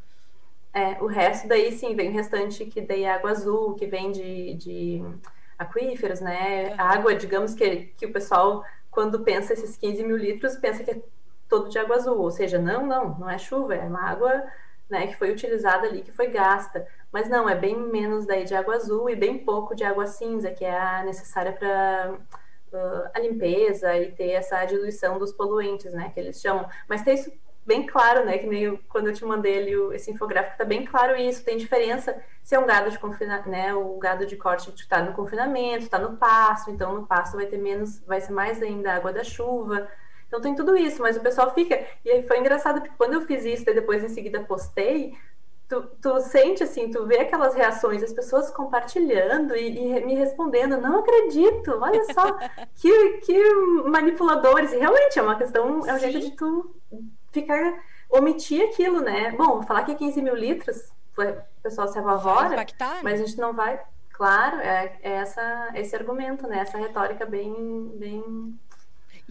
[0.74, 4.12] É, o resto daí sim, vem o restante que daí é água azul, que vem
[4.12, 5.04] de, de
[5.58, 6.74] aquíferos, né?
[6.78, 11.02] Água, digamos que, que o pessoal, quando pensa esses 15 mil litros, pensa que é
[11.50, 14.44] todo de água azul, ou seja, não, não, não é chuva, é uma água
[14.90, 16.88] né, que foi utilizada ali, que foi gasta.
[17.12, 20.52] Mas não, é bem menos daí de água azul e bem pouco de água cinza,
[20.52, 22.18] que é a necessária para
[22.74, 26.68] uh, a limpeza e ter essa diluição dos poluentes, né, que eles chamam.
[26.88, 27.32] Mas tem isso
[27.66, 30.86] bem claro, né, que nem eu, quando eu te mandei ali esse infográfico, tá bem
[30.86, 34.74] claro isso, tem diferença se é um gado de confinamento, né, o gado de corte
[34.76, 38.62] está no confinamento, está no pasto, então no pasto vai ter menos, vai ser mais
[38.62, 39.88] ainda água da chuva,
[40.28, 43.22] então tem tudo isso, mas o pessoal fica, e aí foi engraçado, porque quando eu
[43.22, 45.14] fiz isso e depois em seguida postei,
[45.72, 50.76] Tu, tu, sente assim, tu vê aquelas reações, as pessoas compartilhando e, e me respondendo,
[50.76, 52.38] não acredito, olha só,
[52.76, 53.54] que, que
[53.86, 54.74] manipuladores.
[54.74, 56.76] E realmente é uma questão, é um jeito de tu
[57.32, 59.32] ficar, omitir aquilo, né?
[59.32, 62.66] Bom, falar que é 15 mil litros, o pessoal se apavora, né?
[63.02, 63.80] mas a gente não vai.
[64.12, 66.60] Claro, é, é essa, esse argumento, né?
[66.60, 68.60] Essa retórica bem, bem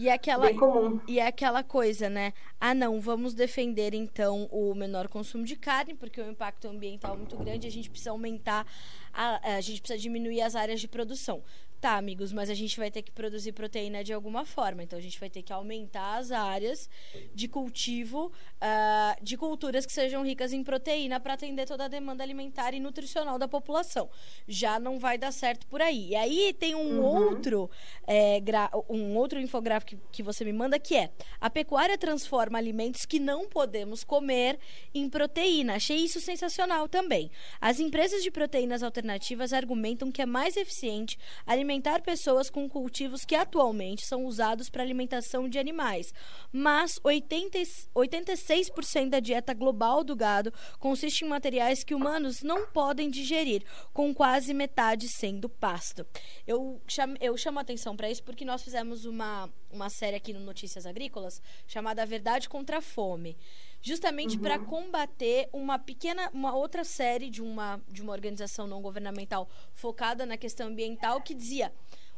[0.01, 0.99] e é aquela, Bem comum.
[1.07, 2.33] E é aquela coisa, né?
[2.59, 7.17] Ah, não, vamos defender então o menor consumo de carne, porque o impacto ambiental é
[7.17, 8.65] muito grande, a gente precisa aumentar,
[9.13, 11.43] a, a gente precisa diminuir as áreas de produção.
[11.81, 14.83] Tá, amigos, mas a gente vai ter que produzir proteína de alguma forma.
[14.83, 16.87] Então a gente vai ter que aumentar as áreas
[17.33, 22.23] de cultivo uh, de culturas que sejam ricas em proteína para atender toda a demanda
[22.23, 24.11] alimentar e nutricional da população.
[24.47, 26.09] Já não vai dar certo por aí.
[26.09, 27.03] E aí tem um uhum.
[27.03, 27.67] outro
[28.05, 28.39] é,
[28.87, 33.19] um outro infográfico que, que você me manda que é a pecuária transforma alimentos que
[33.19, 34.59] não podemos comer
[34.93, 35.77] em proteína.
[35.77, 37.31] Achei isso sensacional também.
[37.59, 43.23] As empresas de proteínas alternativas argumentam que é mais eficiente alimentar alimentar pessoas com cultivos
[43.23, 46.13] que atualmente são usados para alimentação de animais.
[46.51, 47.59] Mas 80,
[47.95, 54.13] 86% da dieta global do gado consiste em materiais que humanos não podem digerir, com
[54.13, 56.05] quase metade sendo pasto.
[56.45, 60.41] Eu, chamo, eu chamo atenção para isso porque nós fizemos uma, uma série aqui no
[60.41, 63.37] Notícias Agrícolas chamada Verdade contra a Fome
[63.81, 64.41] justamente uhum.
[64.43, 70.25] para combater uma pequena, uma outra série de uma, de uma organização não governamental focada
[70.25, 71.73] na questão ambiental que dizia: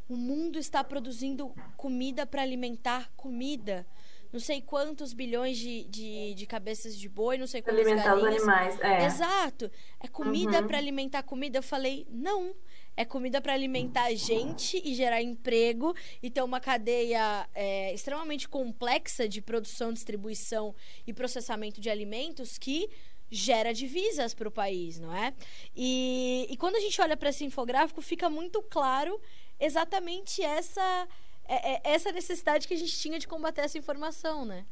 [0.09, 3.85] o mundo está produzindo comida para alimentar comida.
[4.33, 8.41] não sei quantos bilhões de, de, de cabeças de boi, não sei quantas alimentar galinhas.
[8.41, 8.79] os animais.
[8.81, 9.05] É.
[9.05, 9.69] Exato.
[9.99, 10.67] É comida Uhum.
[10.67, 11.59] para alimentar comida.
[11.59, 12.55] Eu falei, não.
[12.95, 18.47] É comida para alimentar a gente e gerar emprego e ter uma cadeia é, extremamente
[18.47, 20.75] complexa de produção, distribuição
[21.07, 22.89] e processamento de alimentos que
[23.31, 25.33] gera divisas para o país, não é?
[25.75, 29.19] E, e quando a gente olha para esse infográfico, fica muito claro
[29.59, 31.07] exatamente essa,
[31.45, 34.65] é- é- essa necessidade que a gente tinha de combater essa informação, né?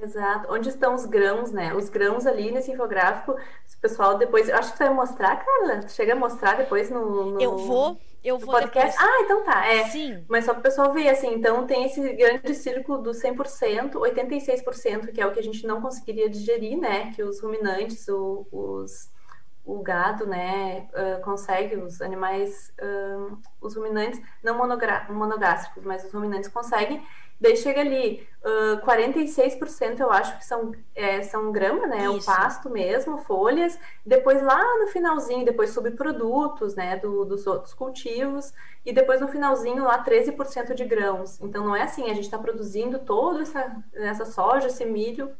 [0.00, 0.52] Exato.
[0.52, 1.72] Onde estão os grãos, né?
[1.74, 4.48] Os grãos ali nesse infográfico, o pessoal depois.
[4.48, 5.88] Eu acho que tu vai mostrar, Carla.
[5.88, 8.90] Chega a mostrar depois no, no- Eu vou, eu vou podcast.
[8.98, 9.10] depois.
[9.16, 9.66] Ah, então tá.
[9.66, 9.84] É.
[9.84, 10.24] Sim.
[10.28, 15.12] Mas só para o pessoal ver, assim, então tem esse grande círculo do 100%, 86%,
[15.12, 17.12] que é o que a gente não conseguiria digerir, né?
[17.14, 19.08] Que os ruminantes, o, os,
[19.64, 23.28] o gado, né, ah, consegue, os animais, ah,
[23.60, 24.58] os ruminantes, não
[25.08, 27.02] monogástricos, mas os ruminantes conseguem.
[27.44, 32.08] Daí chega ali, ah, 46% eu acho que são, é, são grama, né?
[32.08, 32.26] O Isso.
[32.26, 33.78] pasto mesmo, folhas.
[34.04, 36.96] Depois lá no finalzinho, depois subprodutos, né?
[36.96, 38.52] do- dos outros cultivos.
[38.84, 41.38] E depois no finalzinho lá 13% de grãos.
[41.40, 45.30] Então não é assim, a gente está produzindo toda essa, essa soja, esse milho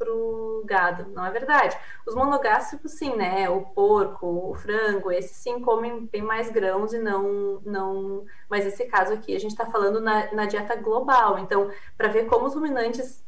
[0.00, 1.10] pro, pro gado.
[1.12, 1.76] Não é verdade.
[2.06, 3.48] Os monogástricos sim, né?
[3.50, 7.60] O porco, o frango, esses sim comem bem mais grãos e não.
[7.64, 8.24] não...
[8.48, 11.38] Mas esse caso aqui a gente está falando na, na dieta global.
[11.38, 13.24] Então, para ver como os ruminantes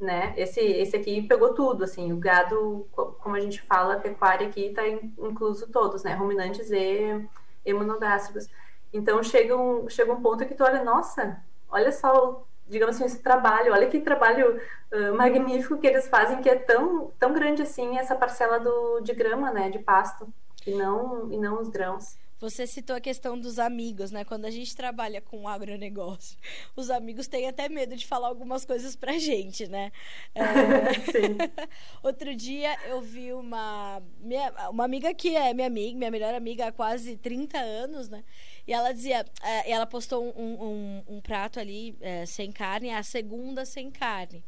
[0.00, 0.34] né?
[0.36, 4.46] Esse, esse aqui pegou tudo, assim, o gado, co- como a gente fala, a pecuária
[4.48, 6.14] aqui está incluso todos, né?
[6.14, 7.26] Ruminantes e,
[7.64, 8.48] e monogástricos.
[8.92, 13.04] Então chega um, chega um ponto que tu olha, nossa, olha só, o- digamos assim,
[13.04, 14.60] esse trabalho, olha que trabalho
[14.92, 19.12] ah, magnífico que eles fazem, que é tão, tão grande assim essa parcela do, de
[19.14, 19.70] grama, né?
[19.70, 20.28] De pasto,
[20.66, 22.16] e não, e não os grãos.
[22.38, 24.22] Você citou a questão dos amigos, né?
[24.22, 26.36] Quando a gente trabalha com agronegócio,
[26.76, 29.90] os amigos têm até medo de falar algumas coisas pra gente, né?
[30.34, 30.42] É,
[31.10, 31.38] Sim.
[32.04, 36.66] Outro dia eu vi uma, minha, uma amiga que é minha amiga, minha melhor amiga
[36.66, 38.22] há quase 30 anos, né?
[38.66, 43.02] E ela dizia, é, ela postou um, um, um prato ali é, sem carne, a
[43.02, 44.44] segunda sem carne.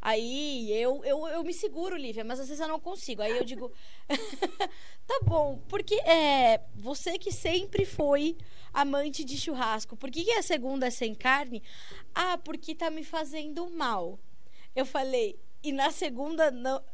[0.00, 3.22] Aí eu, eu, eu me seguro, Lívia, mas às vezes eu não consigo.
[3.22, 3.70] Aí eu digo,
[5.06, 8.36] tá bom, porque é, você que sempre foi
[8.72, 11.62] amante de churrasco, por que, que a segunda é sem carne?
[12.12, 14.18] Ah, porque tá me fazendo mal.
[14.74, 16.50] Eu falei, e na segunda,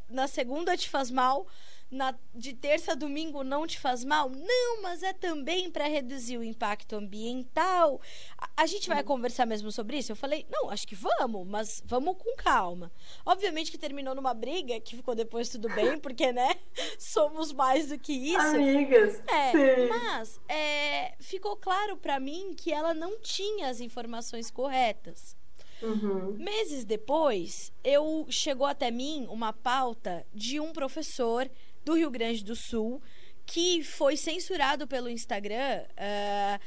[0.07, 1.47] na segunda te faz mal?
[1.91, 4.29] Na, de terça a domingo não te faz mal?
[4.29, 7.99] Não, mas é também para reduzir o impacto ambiental.
[8.37, 10.11] A, a gente vai conversar mesmo sobre isso?
[10.11, 12.91] Eu falei, não, acho que vamos, mas vamos com calma.
[13.25, 16.55] Obviamente que terminou numa briga, que ficou depois tudo bem, porque, né,
[16.99, 18.55] somos mais do que isso.
[18.55, 19.87] Amigas, É, sim.
[19.89, 25.35] mas é, ficou claro para mim que ela não tinha as informações corretas.
[25.81, 26.33] Uhum.
[26.37, 31.49] Meses depois, eu chegou até mim uma pauta de um professor
[31.89, 33.01] do Rio Grande do Sul
[33.47, 36.59] que foi censurado pelo Instagram, ah,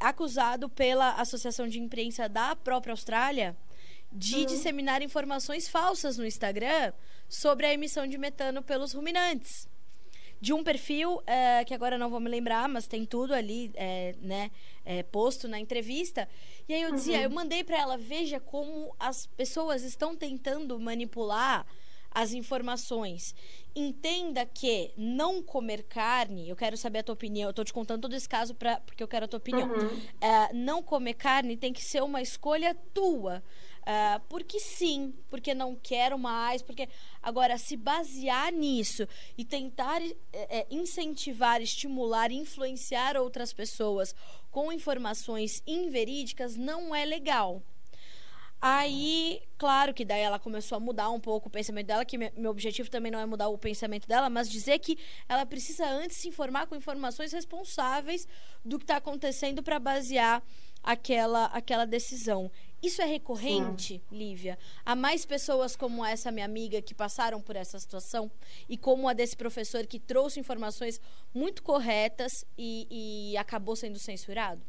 [0.00, 3.56] acusado pela Associação de Imprensa da própria Austrália
[4.10, 6.92] de disseminar informações falsas no Instagram
[7.28, 9.68] sobre a emissão de metano pelos ruminantes.
[10.40, 14.14] De um perfil eh, que agora não vou me lembrar, mas tem tudo ali, eh,
[14.20, 14.50] né,
[14.84, 16.28] eh, posto na entrevista.
[16.68, 21.64] E aí eu dizia, eu mandei para ela, veja como as pessoas estão tentando manipular
[22.14, 23.34] as informações.
[23.74, 27.50] Entenda que não comer carne, eu quero saber a tua opinião.
[27.50, 29.68] Eu tô te contando todo esse caso pra, porque eu quero a tua opinião.
[29.68, 30.00] Uhum.
[30.20, 33.42] Eh, não comer carne tem que ser uma escolha tua.
[33.86, 36.88] Ah, porque sim, porque não quero mais, porque
[37.22, 44.14] agora se basear nisso e tentar eh, eh, incentivar, estimular, influenciar outras pessoas
[44.50, 47.62] com informações inverídicas não é legal.
[48.66, 52.32] Aí, claro que daí ela começou a mudar um pouco o pensamento dela, que me-
[52.34, 54.96] meu objetivo também não é mudar o pensamento dela, mas dizer que
[55.28, 58.26] ela precisa antes se informar com informações responsáveis
[58.64, 60.42] do que está acontecendo para basear
[60.82, 62.50] aquela, aquela decisão.
[62.82, 64.58] Isso é recorrente, Lívia?
[64.82, 68.30] Há mais pessoas como essa minha amiga que passaram por essa situação
[68.66, 70.98] e como a desse professor que trouxe informações
[71.34, 72.86] muito corretas e,
[73.32, 74.62] e acabou sendo censurado?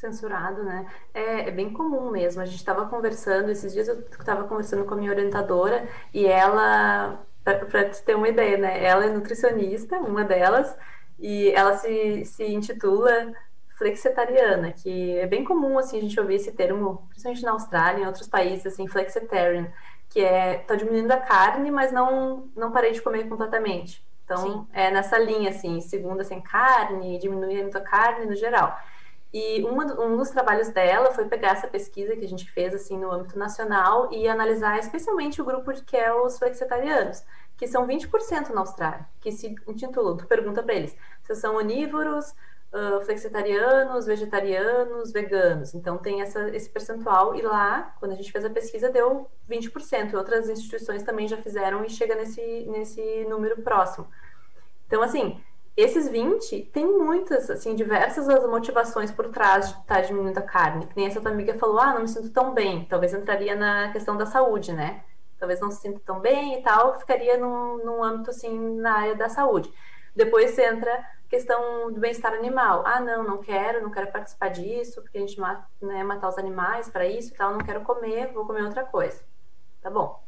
[0.00, 0.86] Censurado, né?
[1.12, 2.40] É, é bem comum mesmo.
[2.40, 7.22] A gente estava conversando, esses dias eu estava conversando com a minha orientadora e ela,
[7.44, 8.82] para te ter uma ideia, né?
[8.82, 10.74] Ela é nutricionista, uma delas,
[11.18, 13.32] e ela se, se intitula
[13.76, 18.06] flexitariana, que é bem comum, assim, a gente ouvir esse termo, principalmente na Austrália, em
[18.06, 19.70] outros países, assim, flexitarian,
[20.08, 24.04] que é, tá diminuindo a carne, mas não, não parei de comer completamente.
[24.24, 24.66] Então, Sim.
[24.72, 28.78] é nessa linha, assim, segunda sem carne, diminuindo a carne no geral.
[29.32, 32.98] E uma, um dos trabalhos dela foi pegar essa pesquisa que a gente fez assim
[32.98, 37.22] no âmbito nacional e analisar especialmente o grupo que é os flexitarianos,
[37.56, 42.34] que são 20% na Austrália, que se intitula, tu pergunta para eles, se são onívoros,
[42.72, 45.74] uh, flexitarianos, vegetarianos, veganos.
[45.74, 50.14] Então tem essa, esse percentual e lá, quando a gente fez a pesquisa, deu 20%.
[50.14, 54.08] Outras instituições também já fizeram e chega nesse, nesse número próximo.
[54.86, 55.40] Então, assim,
[55.80, 60.42] esses 20 tem muitas, assim, diversas as motivações por trás de estar tá diminuindo a
[60.42, 60.86] carne.
[60.86, 62.84] Que nem essa tua amiga falou, ah, não me sinto tão bem.
[62.86, 65.02] Talvez entraria na questão da saúde, né?
[65.38, 69.14] Talvez não se sinta tão bem e tal, ficaria num, num âmbito, assim, na área
[69.14, 69.72] da saúde.
[70.14, 72.82] Depois entra questão do bem-estar animal.
[72.84, 76.36] Ah, não, não quero, não quero participar disso, porque a gente mata, né, matar os
[76.36, 79.22] animais para isso e tal, não quero comer, vou comer outra coisa.
[79.80, 80.20] Tá bom.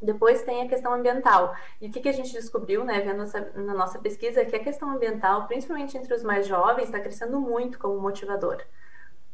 [0.00, 1.54] Depois tem a questão ambiental.
[1.80, 4.56] E o que, que a gente descobriu, né, vendo essa, na nossa pesquisa, é que
[4.56, 8.62] a questão ambiental, principalmente entre os mais jovens, está crescendo muito como motivador.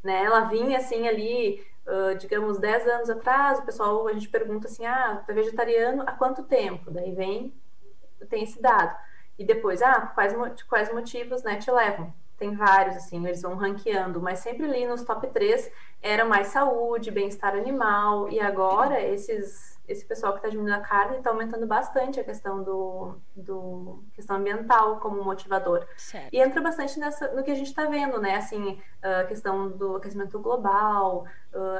[0.02, 0.24] Né?
[0.24, 4.84] Ela vinha assim ali, uh, digamos, 10 anos atrás, o pessoal, a gente pergunta assim,
[4.84, 6.90] ah, tu é vegetariano há quanto tempo?
[6.90, 7.54] Daí vem,
[8.28, 8.96] tem esse dado.
[9.38, 10.34] E depois, ah, quais,
[10.68, 12.12] quais motivos né, te levam?
[12.36, 15.70] Tem vários, assim, eles vão ranqueando, mas sempre ali nos top 3
[16.02, 21.18] era mais saúde, bem-estar animal, e agora esses esse pessoal que está diminuindo a carne
[21.18, 25.86] está aumentando bastante a questão do, do questão ambiental como motivador.
[25.96, 26.32] Certo.
[26.32, 28.36] E entra bastante nessa, no que a gente está vendo, né?
[28.36, 31.26] Assim, a questão do aquecimento global,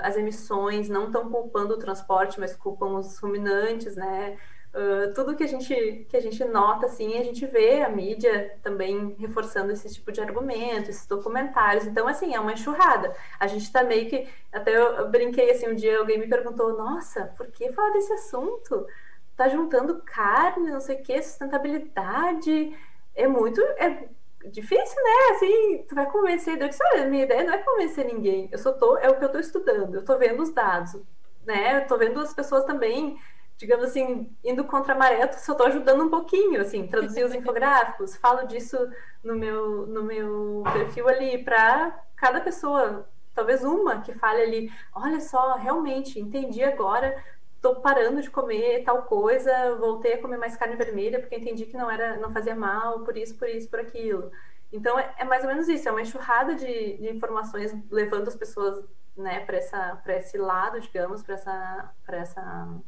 [0.03, 4.39] as emissões não estão culpando o transporte, mas culpam os ruminantes, né?
[4.77, 8.59] Uh, tudo que a gente que a gente nota assim a gente vê a mídia
[8.63, 11.87] também reforçando esse tipo de argumento esses documentários.
[11.87, 13.15] Então assim é uma enxurrada.
[13.41, 17.33] A gente está meio que até eu brinquei assim um dia alguém me perguntou nossa
[17.39, 18.87] por que falar desse assunto?
[19.35, 22.77] Tá juntando carne não sei o que sustentabilidade?
[23.15, 24.09] É muito é
[24.45, 25.37] difícil né?
[25.37, 28.51] Assim tu vai convencer eu disse, olha minha ideia não é convencer ninguém.
[28.53, 29.95] Eu só tô é o que eu tô estudando.
[29.95, 31.01] Eu tô vendo os dados
[31.47, 31.79] né?
[31.79, 33.19] Eu tô vendo as pessoas também
[33.57, 37.35] digamos assim, indo contra a maré, eu só estou ajudando um pouquinho, assim, traduzir os
[37.35, 38.77] infográficos, falo disso
[39.23, 45.21] no meu, no meu perfil ali, para cada pessoa, talvez uma que fale ali, olha
[45.21, 47.17] só, realmente, entendi agora,
[47.57, 51.77] estou parando de comer tal coisa, voltei a comer mais carne vermelha, porque entendi que
[51.77, 54.31] não era, não fazia mal, por isso, por isso, por aquilo.
[54.73, 58.37] Então, é, é mais ou menos isso, é uma enxurrada de, de informações levando as
[58.37, 58.85] pessoas,
[59.17, 62.81] né, para esse lado, digamos, para essa, essa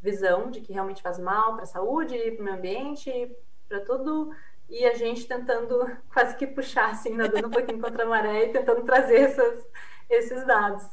[0.00, 3.36] visão de que realmente faz mal para a saúde, para o meio ambiente,
[3.68, 4.34] para tudo,
[4.68, 5.78] e a gente tentando
[6.12, 9.66] quase que puxar, assim, nadando um pouquinho contra a maré e tentando trazer essas,
[10.08, 10.84] esses dados.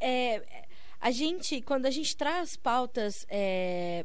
[0.00, 0.66] É,
[1.00, 4.04] a gente, quando a gente traz pautas é,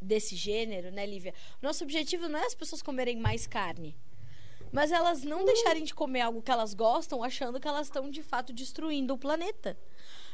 [0.00, 1.34] desse gênero, né, Lívia?
[1.60, 3.96] Nosso objetivo não é as pessoas comerem mais carne.
[4.72, 8.22] Mas elas não deixarem de comer algo que elas gostam, achando que elas estão de
[8.22, 9.76] fato destruindo o planeta.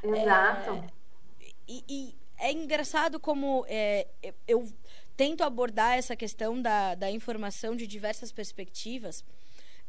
[0.03, 0.71] Exato.
[0.71, 4.09] É, e, e é engraçado como é,
[4.49, 4.69] eu
[5.17, 9.25] tento abordar essa questão da, da informação de diversas perspectivas.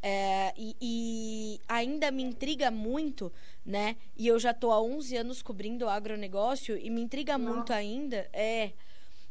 [0.04, 3.32] É, e, e, ainda me intriga muito,
[3.66, 3.96] né?
[4.16, 7.56] E eu já estou há 11 anos cobrindo o agronegócio e me intriga Nossa.
[7.56, 8.74] muito ainda é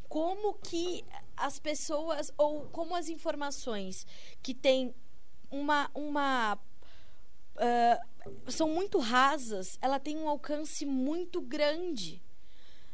[0.08, 1.04] como que
[1.36, 4.06] as pessoas ou como as informações
[4.42, 4.94] que têm
[5.50, 12.20] uma uma uh, são muito rasas, ela tem um alcance muito grande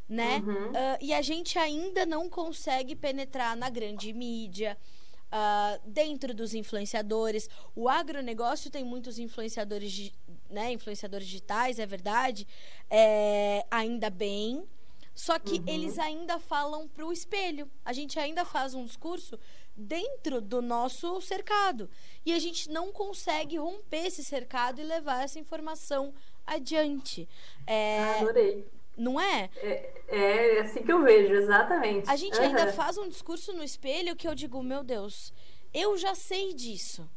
[0.08, 0.42] né?
[0.44, 0.70] Uhum.
[0.70, 4.76] Uh, e a gente ainda não consegue penetrar na grande mídia.
[5.30, 10.10] Uh, dentro dos influenciadores, o agronegócio tem muitos influenciadores,
[10.48, 12.48] né, influenciadores digitais, é verdade,
[12.88, 14.66] é, ainda bem,
[15.18, 15.64] só que uhum.
[15.66, 17.68] eles ainda falam para o espelho.
[17.84, 19.36] A gente ainda faz um discurso
[19.76, 21.90] dentro do nosso cercado.
[22.24, 26.14] E a gente não consegue romper esse cercado e levar essa informação
[26.46, 27.28] adiante.
[27.66, 28.64] É, Adorei.
[28.98, 29.48] Não é?
[29.56, 29.98] é?
[30.08, 32.10] É assim que eu vejo, exatamente.
[32.10, 32.44] A gente uhum.
[32.44, 35.32] ainda faz um discurso no espelho que eu digo, meu Deus,
[35.72, 37.08] eu já sei disso.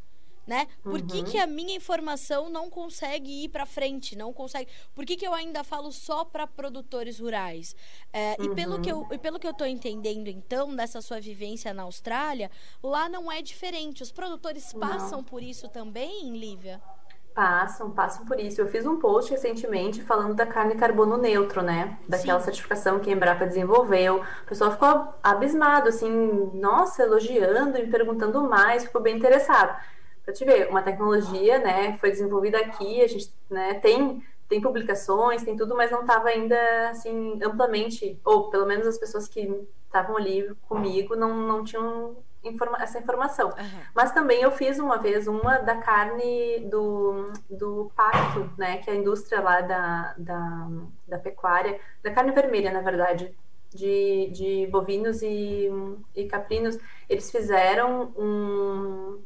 [0.45, 0.67] Né?
[0.81, 1.07] Por uhum.
[1.07, 4.15] que, que a minha informação não consegue ir para frente?
[4.15, 4.69] Não consegue?
[4.93, 7.75] Por que, que eu ainda falo só para produtores rurais?
[8.11, 8.45] É, uhum.
[8.45, 11.83] E pelo que eu e pelo que eu estou entendendo então dessa sua vivência na
[11.83, 12.49] Austrália,
[12.83, 14.01] lá não é diferente.
[14.01, 15.23] Os produtores passam não.
[15.23, 16.81] por isso também, Lívia?
[17.33, 18.59] Passam, passam por isso.
[18.59, 21.97] Eu fiz um post recentemente falando da carne carbono neutro, né?
[22.07, 22.45] Daquela Sim.
[22.45, 24.21] certificação que a Embrapa desenvolveu.
[24.43, 29.79] O pessoal ficou abismado, assim, nossa, elogiando e perguntando mais, ficou bem interessado.
[30.25, 35.43] Pra te ver, uma tecnologia, né, foi desenvolvida aqui, a gente, né, tem tem publicações,
[35.43, 36.57] tem tudo, mas não estava ainda
[36.89, 39.49] assim amplamente, ou pelo menos as pessoas que
[39.85, 43.49] estavam ali comigo não, não tinham informa essa informação.
[43.49, 43.81] Uhum.
[43.93, 48.77] Mas também eu fiz uma vez uma da carne do, do pacto, né?
[48.77, 50.67] Que é a indústria lá da, da,
[51.07, 53.35] da pecuária, da carne vermelha, na verdade,
[53.69, 55.69] de, de bovinos e,
[56.15, 56.77] e caprinos.
[57.09, 59.21] Eles fizeram um.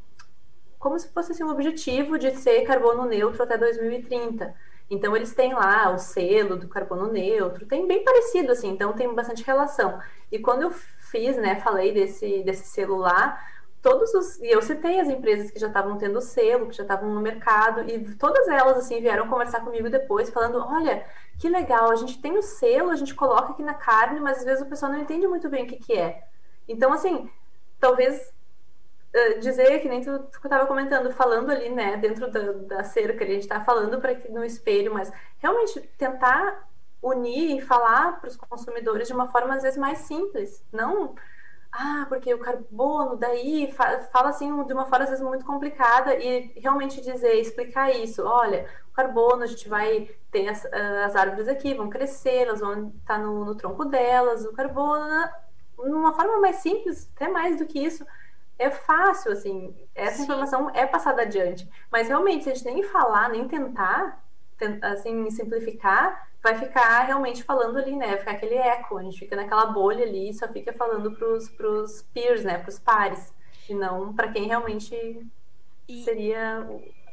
[0.77, 4.53] Como se fosse assim, um objetivo de ser carbono neutro até 2030.
[4.89, 9.11] Então eles têm lá o selo do carbono neutro, tem bem parecido assim, então tem
[9.15, 9.99] bastante relação.
[10.31, 10.71] E quando eu
[11.15, 13.41] fiz, né, falei desse desse lá,
[13.81, 17.09] todos os e eu citei as empresas que já estavam tendo selo, que já estavam
[17.13, 21.05] no mercado e todas elas assim vieram conversar comigo depois falando, olha,
[21.39, 24.43] que legal, a gente tem o selo, a gente coloca aqui na carne, mas às
[24.43, 26.23] vezes o pessoal não entende muito bem o que que é.
[26.67, 27.29] Então assim,
[27.79, 28.33] talvez
[29.15, 33.27] uh, dizer que nem tu, estava comentando, falando ali, né, dentro da, da cerca, a
[33.27, 36.67] gente está falando para no espelho, mas realmente tentar
[37.01, 41.15] unir e falar para os consumidores de uma forma às vezes mais simples, não
[41.77, 43.69] ah, porque o carbono, daí
[44.11, 48.23] fala assim de uma forma às vezes muito complicada e realmente dizer, explicar isso.
[48.25, 52.93] Olha, o carbono, a gente vai ter as, as árvores aqui, vão crescer, elas vão
[52.97, 55.05] estar no, no tronco delas, o carbono,
[55.77, 58.05] numa forma mais simples, até mais do que isso,
[58.57, 60.23] é fácil, assim, essa Sim.
[60.23, 61.69] informação é passada adiante.
[61.91, 64.23] Mas realmente, se a gente nem falar, nem tentar,
[64.81, 68.07] assim, simplificar, vai ficar realmente falando ali, né?
[68.07, 71.49] Vai ficar aquele eco, a gente fica naquela bolha ali e só fica falando pros,
[71.49, 72.57] pros peers, né?
[72.57, 73.33] Pros pares,
[73.69, 74.95] e não para quem realmente
[75.87, 76.03] e...
[76.03, 76.67] seria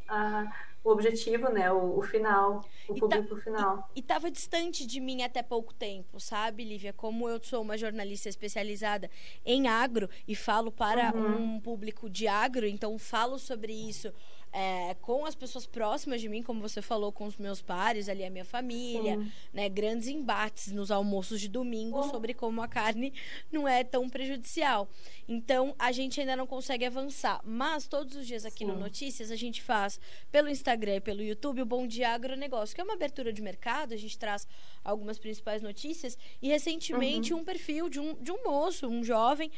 [0.09, 0.53] a
[0.85, 1.71] o objetivo, né?
[1.71, 3.91] O, o final, o tá público tá, final.
[3.95, 6.93] E estava distante de mim até pouco tempo, sabe, Lívia?
[6.93, 9.09] Como eu sou uma jornalista especializada
[9.45, 11.55] em agro e falo para uhum.
[11.55, 14.13] um público de agro, então falo sobre isso
[14.53, 18.23] é, com as pessoas próximas de mim, como você falou, com os meus pares, ali
[18.23, 19.19] a minha família,
[19.53, 19.69] né?
[19.69, 22.03] Grandes embates nos almoços de domingo oh.
[22.05, 23.15] sobre como a carne
[23.51, 24.89] não é tão prejudicial.
[25.27, 27.41] Então, a gente ainda não consegue avançar.
[27.45, 28.67] Mas todos os dias aqui Sim.
[28.67, 29.99] no Notícias, a gente faz
[30.31, 33.95] pelo Instagram e pelo YouTube o Bom Dia Agronegócio, que é uma abertura de mercado,
[33.95, 34.47] a gente traz
[34.85, 36.19] algumas principais notícias.
[36.43, 37.41] E recentemente, uhum.
[37.41, 39.51] um perfil de um, de um moço, um jovem,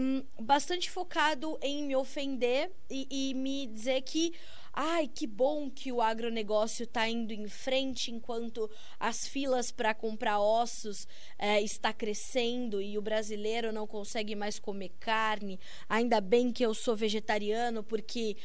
[0.00, 4.32] um, bastante focado em me ofender e, e me dizer que
[4.72, 10.40] ai, que bom que o agronegócio está indo em frente enquanto as filas para comprar
[10.40, 11.06] ossos
[11.38, 15.58] é, está crescendo e o brasileiro não consegue mais comer carne.
[15.88, 18.36] Ainda bem que eu sou vegetariano porque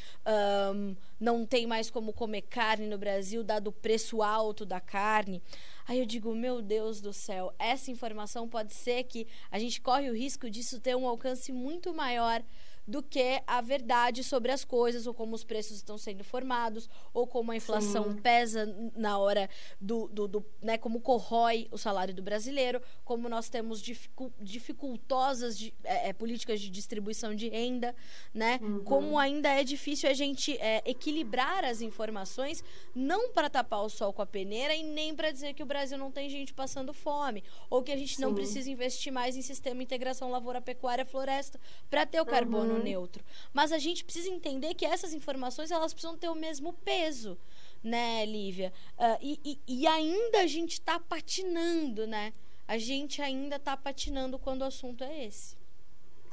[0.74, 5.42] um, não tem mais como comer carne no Brasil, dado o preço alto da carne.
[5.88, 10.10] Aí eu digo, meu Deus do céu, essa informação pode ser que a gente corre
[10.10, 12.44] o risco disso ter um alcance muito maior
[12.88, 17.26] do que a verdade sobre as coisas, ou como os preços estão sendo formados, ou
[17.26, 18.18] como a inflação Sim.
[18.18, 23.50] pesa na hora do, do, do, né, como corrói o salário do brasileiro, como nós
[23.50, 27.96] temos dificu dificultosas de, é, é, políticas de distribuição de renda,
[28.34, 28.60] né?
[28.62, 28.84] Uhum.
[28.84, 32.64] Como ainda é difícil a gente é, equilibrar as informações,
[32.94, 35.98] não para tapar o sol com a peneira e nem para dizer que o Brasil
[35.98, 38.22] não tem gente passando fome, ou que a gente Sim.
[38.22, 41.60] não precisa investir mais em sistema de integração lavoura-pecuária-floresta
[41.90, 42.75] para ter o carbono uhum.
[42.84, 43.24] Neutro.
[43.54, 47.38] Mas a gente precisa entender que essas informações elas precisam ter o mesmo peso,
[47.84, 48.74] né, Lívia?
[48.98, 52.34] Uh, e, e, e, ainda a gente está patinando, né?
[52.68, 55.56] A gente ainda está patinando quando o assunto é esse.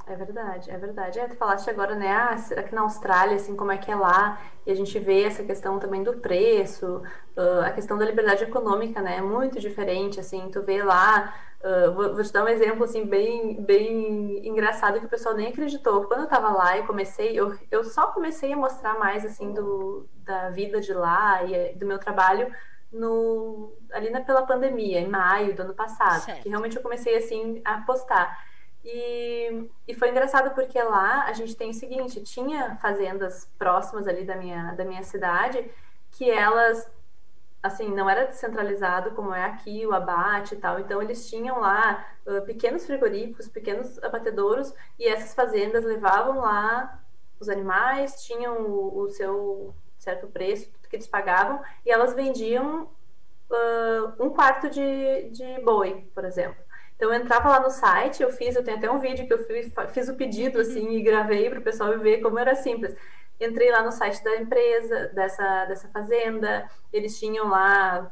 [0.05, 1.17] É verdade, é verdade.
[1.17, 2.11] É, tu falaste agora, né?
[2.11, 4.41] Ah, será que na Austrália, assim, como é que é lá?
[4.65, 7.01] E a gente vê essa questão também do preço,
[7.37, 9.17] uh, a questão da liberdade econômica, né?
[9.17, 10.49] É muito diferente, assim.
[10.51, 11.33] Tu vê lá,
[11.63, 15.47] uh, vou, vou, te dar um exemplo, assim, bem, bem engraçado que o pessoal nem
[15.47, 16.05] acreditou.
[16.05, 20.07] Quando eu tava lá e comecei, eu, eu só comecei a mostrar mais, assim, do,
[20.15, 22.53] da vida de lá e do meu trabalho
[22.91, 26.21] no, ali na, pela pandemia, em maio do ano passado.
[26.21, 26.43] Certo.
[26.43, 28.37] Que realmente eu comecei, assim, a postar.
[28.85, 34.25] E, e foi engraçado porque lá a gente tem o seguinte, tinha fazendas próximas ali
[34.25, 35.71] da minha, da minha cidade
[36.11, 36.89] que elas,
[37.63, 40.81] assim, não era descentralizado como é aqui, o abate e tal.
[40.81, 47.01] Então eles tinham lá uh, pequenos frigoríficos, pequenos abatedouros e essas fazendas levavam lá
[47.39, 52.83] os animais, tinham o, o seu certo preço que eles pagavam e elas vendiam
[53.49, 56.61] uh, um quarto de, de boi, por exemplo.
[56.95, 59.43] Então eu entrava lá no site, eu fiz, eu tenho até um vídeo que eu
[59.45, 62.95] fiz, fiz o pedido assim e gravei para o pessoal ver como era simples.
[63.43, 68.11] Entrei lá no site da empresa, dessa, dessa fazenda, eles tinham lá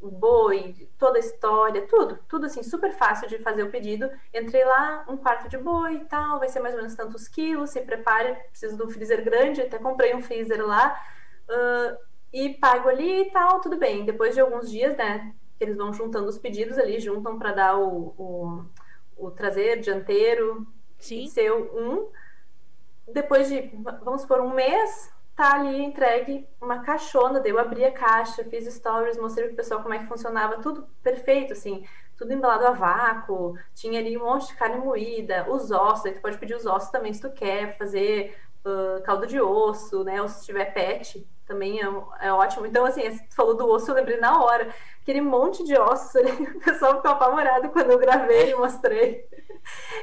[0.00, 4.10] o boi, toda a história, tudo, tudo assim, super fácil de fazer o pedido.
[4.32, 7.70] Entrei lá, um quarto de boi e tal, vai ser mais ou menos tantos quilos,
[7.70, 11.00] se prepare, preciso de um freezer grande, até comprei um freezer lá,
[11.48, 11.98] uh,
[12.32, 14.04] e pago ali e tal, tudo bem.
[14.04, 17.78] Depois de alguns dias, né, que eles vão juntando os pedidos ali, juntam para dar
[17.78, 18.64] o, o,
[19.16, 20.66] o, traseiro, dianteiro,
[20.98, 21.26] Sim.
[21.28, 22.08] Seu um,
[23.12, 23.70] depois de,
[24.02, 28.72] vamos supor, um mês, tá ali entregue uma caixona, daí eu abri a caixa, fiz
[28.72, 31.86] stories, mostrei pro pessoal como é que funcionava, tudo perfeito, assim,
[32.16, 36.22] tudo embalado a vácuo, tinha ali um monte de carne moída, os ossos, aí tu
[36.22, 40.28] pode pedir os ossos também se tu quer, fazer uh, caldo de osso, né, ou
[40.28, 42.66] se tiver pet, também é, é, ótimo.
[42.66, 46.32] Então, assim, tu falou do osso, eu lembrei na hora, aquele monte de ossos ali,
[46.56, 49.28] o pessoal ficou apavorado quando eu gravei e mostrei.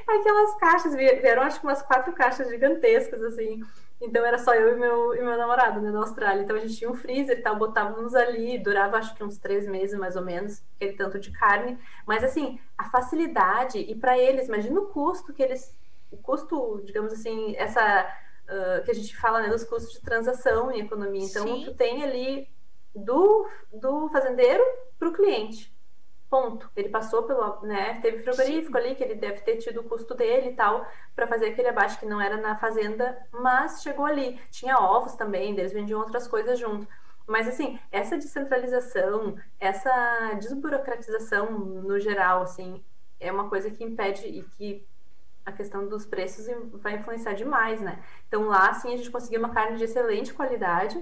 [0.08, 3.62] Aquelas caixas, vieram acho que umas quatro caixas gigantescas, assim,
[4.04, 6.44] então era só eu e meu, e meu namorado, né, na Austrália.
[6.44, 9.66] Então a gente tinha um freezer e tal, botávamos ali, durava acho que uns três
[9.66, 11.80] meses mais ou menos, aquele tanto de carne.
[12.06, 15.74] Mas assim, a facilidade, e para eles, imagina o custo que eles.
[16.12, 18.06] O custo, digamos assim, essa.
[18.44, 21.24] Uh, que a gente fala né, dos custos de transação em economia.
[21.24, 21.64] Então, Sim.
[21.64, 22.50] tu tem ali
[22.94, 24.62] do, do fazendeiro
[25.00, 25.73] para o cliente.
[26.34, 26.68] Ponto.
[26.76, 28.78] Ele passou pelo, né, teve frigorífico Sim.
[28.80, 30.84] ali que ele deve ter tido o custo dele e tal
[31.16, 34.42] para fazer aquele abate que não era na fazenda, mas chegou ali.
[34.50, 36.88] Tinha ovos também, eles vendiam outras coisas junto.
[37.28, 42.84] Mas assim, essa descentralização, essa desburocratização no geral, assim,
[43.20, 44.84] é uma coisa que impede e que
[45.46, 46.48] a questão dos preços
[46.82, 48.04] vai influenciar demais, né?
[48.28, 51.00] Então lá, assim, a gente conseguiu uma carne de excelente qualidade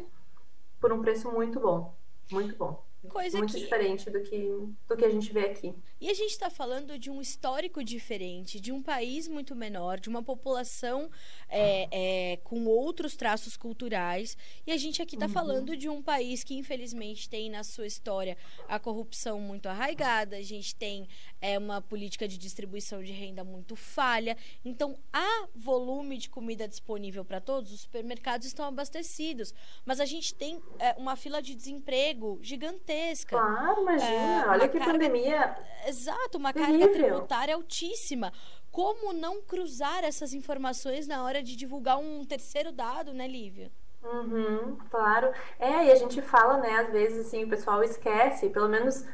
[0.78, 1.96] por um preço muito bom,
[2.30, 2.84] muito bom.
[3.10, 3.60] Coisa muito que...
[3.60, 4.48] diferente do que,
[4.88, 5.76] do que a gente vê aqui.
[6.02, 10.10] E a gente está falando de um histórico diferente, de um país muito menor, de
[10.10, 11.12] uma população
[11.48, 14.36] é, é, com outros traços culturais.
[14.66, 15.32] E a gente aqui está uhum.
[15.32, 18.36] falando de um país que, infelizmente, tem na sua história
[18.68, 21.08] a corrupção muito arraigada, a gente tem
[21.40, 24.36] é, uma política de distribuição de renda muito falha.
[24.66, 29.54] Então, há volume de comida disponível para todos, os supermercados estão abastecidos.
[29.86, 33.38] Mas a gente tem é, uma fila de desemprego gigantesca.
[33.38, 34.46] Claro, imagina.
[34.46, 35.56] É, Olha que carga, pandemia.
[35.92, 38.32] Exato, uma carga tributária altíssima.
[38.72, 43.70] Como não cruzar essas informações na hora de divulgar um terceiro dado, né, Lívia?
[44.02, 45.32] Uhum, claro.
[45.60, 49.06] É, e a gente fala, né, às vezes, assim, o pessoal esquece, pelo menos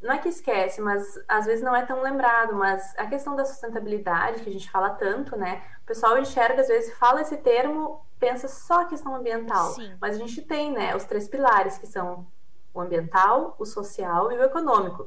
[0.00, 3.44] não é que esquece, mas às vezes não é tão lembrado, mas a questão da
[3.44, 5.62] sustentabilidade, que a gente fala tanto, né?
[5.82, 9.74] O pessoal enxerga, às vezes, fala esse termo, pensa só a questão ambiental.
[9.74, 9.94] Sim.
[10.00, 12.26] Mas a gente tem, né, os três pilares, que são
[12.72, 15.06] o ambiental, o social e o econômico.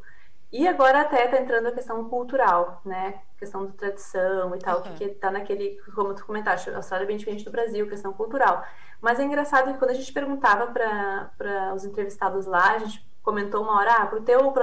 [0.52, 3.22] E agora até está entrando a questão cultural, né?
[3.38, 4.96] Questão da tradição e tal, uhum.
[4.96, 8.66] que está naquele, como tu comentaste, a Austrália é bem diferente do Brasil, questão cultural.
[9.00, 13.62] Mas é engraçado que quando a gente perguntava para os entrevistados lá, a gente comentou
[13.62, 14.54] uma hora, ah, para o teu,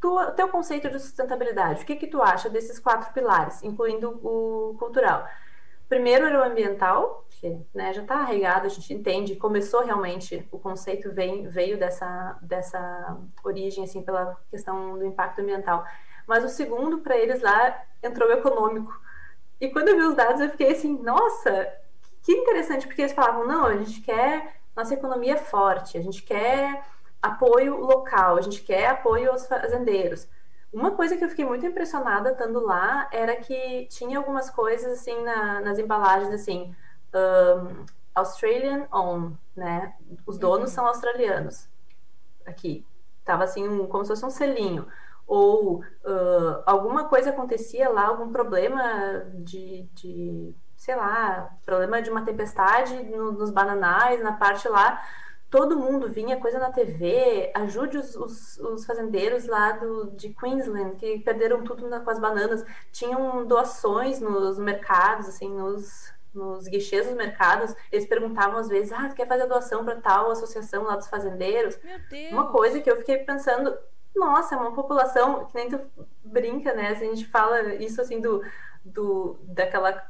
[0.00, 4.74] tua, teu conceito de sustentabilidade, o que, que tu acha desses quatro pilares, incluindo o
[4.78, 5.28] cultural?
[5.88, 7.26] Primeiro era o ambiental,
[7.74, 13.18] né, já está arraigado, a gente entende, começou realmente, o conceito vem, veio dessa, dessa
[13.44, 15.84] origem, assim, pela questão do impacto ambiental.
[16.26, 18.92] Mas o segundo, para eles lá, entrou o econômico.
[19.60, 21.72] E quando eu vi os dados, eu fiquei assim, nossa,
[22.22, 26.84] que interessante, porque eles falavam, não, a gente quer nossa economia forte, a gente quer
[27.20, 30.28] apoio local, a gente quer apoio aos fazendeiros.
[30.72, 35.20] Uma coisa que eu fiquei muito impressionada estando lá era que tinha algumas coisas assim
[35.24, 36.74] na, nas embalagens assim
[37.14, 37.84] um,
[38.14, 39.94] Australian owned, né?
[40.26, 40.74] Os donos uhum.
[40.74, 41.68] são australianos.
[42.44, 42.84] Aqui
[43.24, 44.86] tava assim um, como se fosse um selinho
[45.26, 52.24] ou uh, alguma coisa acontecia lá, algum problema de, de sei lá, problema de uma
[52.24, 55.02] tempestade no, nos bananais, na parte lá,
[55.50, 60.96] todo mundo vinha coisa na TV, ajude os, os, os fazendeiros lá do, de Queensland,
[60.96, 67.06] que perderam tudo na, com as bananas, tinham doações nos mercados, assim, nos, nos guichês
[67.06, 70.96] dos mercados, eles perguntavam às vezes, ah, tu quer fazer doação para tal associação lá
[70.96, 71.78] dos fazendeiros?
[72.30, 73.76] Uma coisa que eu fiquei pensando,
[74.14, 75.80] nossa, é uma população, que nem tu
[76.24, 78.42] brinca, né, a gente fala isso assim do,
[78.84, 80.02] do daquela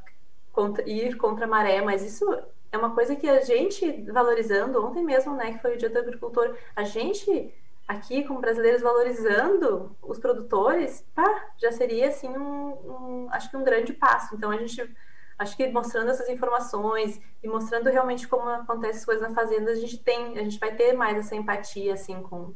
[0.51, 2.25] contra, ir contra a maré, mas isso
[2.71, 5.99] é uma coisa que a gente valorizando, ontem mesmo, né, que foi o dia do
[5.99, 7.53] agricultor, a gente
[7.87, 13.63] aqui como brasileiros valorizando os produtores, pá, já seria assim um, um, acho que um
[13.63, 14.35] grande passo.
[14.35, 14.95] Então a gente
[15.39, 19.75] acho que mostrando essas informações e mostrando realmente como acontecem as coisas na fazenda, a
[19.75, 22.53] gente tem, a gente vai ter mais essa empatia assim com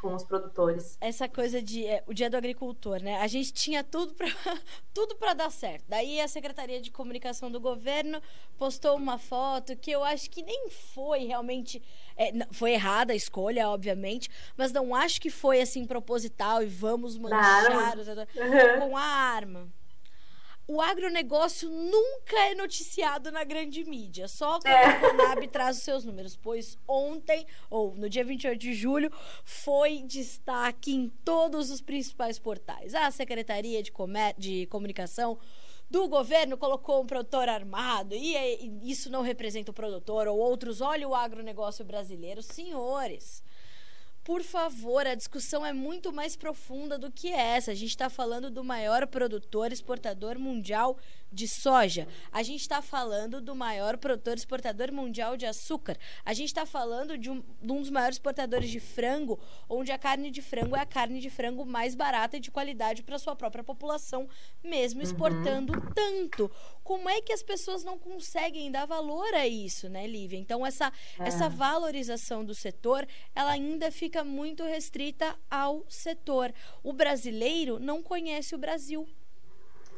[0.00, 0.96] com os produtores.
[1.00, 3.20] Essa coisa de é, o dia do agricultor, né?
[3.20, 4.26] A gente tinha tudo para
[4.94, 5.84] tudo para dar certo.
[5.88, 8.20] Daí a Secretaria de Comunicação do governo
[8.56, 11.82] postou uma foto que eu acho que nem foi realmente
[12.16, 17.18] é, foi errada a escolha, obviamente, mas não acho que foi assim proposital e vamos
[17.18, 18.80] manchar uhum.
[18.88, 19.68] com a arma
[20.70, 24.84] o agronegócio nunca é noticiado na grande mídia, só quando é.
[24.84, 29.10] a Conab traz os seus números, pois ontem, ou no dia 28 de julho,
[29.42, 32.94] foi destaque em todos os principais portais.
[32.94, 35.40] A Secretaria de, Comer de Comunicação
[35.90, 40.80] do governo colocou um produtor armado e, e isso não representa o produtor, ou outros,
[40.80, 42.44] olha o agronegócio brasileiro.
[42.44, 43.42] Senhores,
[44.30, 47.72] por favor, a discussão é muito mais profunda do que essa.
[47.72, 50.96] A gente está falando do maior produtor exportador mundial
[51.32, 52.08] de soja.
[52.32, 55.96] A gente está falando do maior produtor exportador mundial de açúcar.
[56.24, 59.98] A gente está falando de um, de um, dos maiores exportadores de frango, onde a
[59.98, 63.36] carne de frango é a carne de frango mais barata e de qualidade para sua
[63.36, 64.28] própria população,
[64.62, 65.92] mesmo exportando uhum.
[65.94, 66.50] tanto.
[66.82, 70.38] Como é que as pessoas não conseguem dar valor a isso, né, Lívia?
[70.38, 71.28] Então, essa, é.
[71.28, 76.52] essa valorização do setor, ela ainda fica muito restrita ao setor.
[76.82, 79.08] O brasileiro não conhece o Brasil.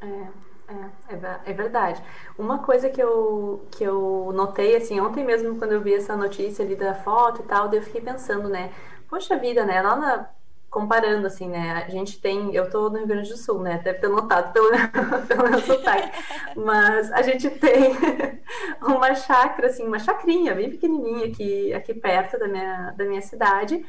[0.00, 0.51] É.
[0.68, 2.02] É, é, é, verdade.
[2.38, 6.64] Uma coisa que eu, que eu notei, assim, ontem mesmo, quando eu vi essa notícia
[6.64, 8.72] ali da foto e tal, eu fiquei pensando, né?
[9.08, 9.82] Poxa vida, né?
[9.82, 10.28] Lá na,
[10.70, 11.84] comparando, assim, né?
[11.86, 12.54] A gente tem.
[12.54, 13.78] Eu tô no Rio Grande do Sul, né?
[13.84, 14.70] Deve ter notado pelo,
[15.28, 16.10] pelo meu sotaque.
[16.56, 17.92] Mas a gente tem
[18.80, 23.84] uma chácara, assim, uma chacrinha bem pequenininha aqui, aqui perto da minha, da minha cidade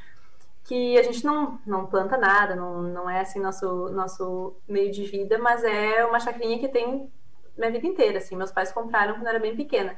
[0.64, 5.04] que a gente não, não planta nada, não, não é assim nosso, nosso meio de
[5.04, 7.12] vida, mas é uma chacrinha que tem
[7.58, 9.96] minha vida inteira, assim, meus pais compraram quando eu era bem pequena.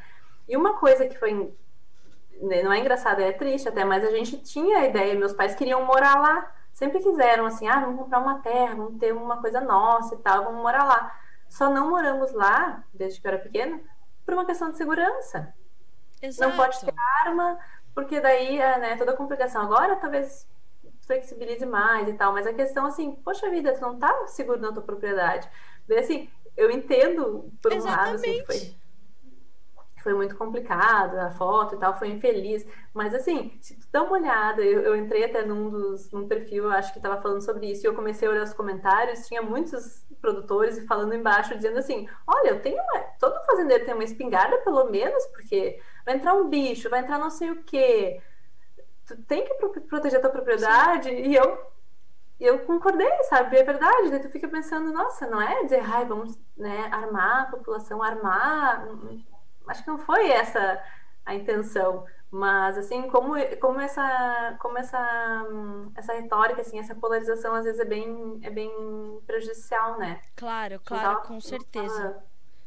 [0.47, 1.33] E uma coisa que foi,
[2.41, 5.55] né, não é engraçada, é triste até, mas a gente tinha a ideia, meus pais
[5.55, 9.61] queriam morar lá, sempre quiseram, assim, ah, vamos comprar uma terra, vamos ter uma coisa
[9.61, 11.15] nossa e tal, vamos morar lá.
[11.47, 13.79] Só não moramos lá, desde que eu era pequena,
[14.25, 15.53] por uma questão de segurança.
[16.21, 16.49] Exato.
[16.49, 16.93] Não pode ter
[17.23, 17.57] arma,
[17.93, 19.61] porque daí é né, toda a complicação.
[19.61, 20.47] Agora, talvez
[21.05, 24.71] flexibilize mais e tal, mas a questão assim, poxa vida, tu não tá seguro na
[24.71, 25.49] tua propriedade.
[25.87, 28.05] Daí assim, eu entendo por um Exatamente.
[28.05, 28.75] lado, assim, foi,
[30.01, 34.13] foi muito complicado, a foto e tal, foi infeliz, mas assim, se tu dá uma
[34.13, 37.85] olhada, eu, eu entrei até num dos, num perfil, acho que tava falando sobre isso,
[37.85, 42.49] e eu comecei a olhar os comentários, tinha muitos produtores falando embaixo, dizendo assim, olha,
[42.49, 46.89] eu tenho uma, todo fazendeiro tem uma espingarda pelo menos, porque vai entrar um bicho,
[46.89, 48.21] vai entrar não sei o quê,
[49.05, 51.09] tu tem que proteger a tua propriedade.
[51.09, 51.15] Sim.
[51.15, 51.57] E eu,
[52.39, 53.57] eu concordei, sabe?
[53.57, 54.09] É verdade.
[54.09, 58.87] Daí tu fica pensando, nossa, não é dizer, ai, vamos né, armar a população, armar.
[59.67, 60.81] Acho que não foi essa
[61.25, 62.05] a intenção.
[62.29, 65.45] Mas, assim, como, como, essa, como essa,
[65.95, 68.69] essa retórica, assim, essa polarização, às vezes, é bem, é bem
[69.25, 70.19] prejudicial, né?
[70.35, 72.21] Claro, claro, com certeza.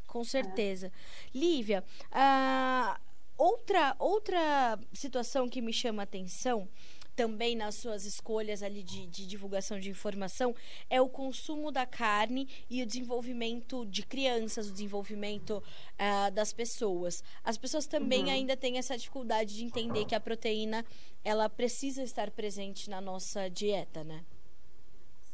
[0.06, 0.86] Com certeza.
[0.86, 0.90] É.
[1.34, 2.98] Lívia, uh,
[3.38, 6.68] Outra, outra situação que me chama a atenção
[7.14, 10.54] também nas suas escolhas ali de, de, divulgação de informação
[10.88, 17.24] é o consumo da carne e o desenvolvimento de crianças, o desenvolvimento uh, das pessoas.
[17.42, 18.30] As pessoas também uhum.
[18.30, 20.84] ainda têm essa dificuldade de entender que a proteína
[21.24, 24.24] ela precisa estar presente na nossa dieta, né?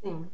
[0.02, 0.30] Sim.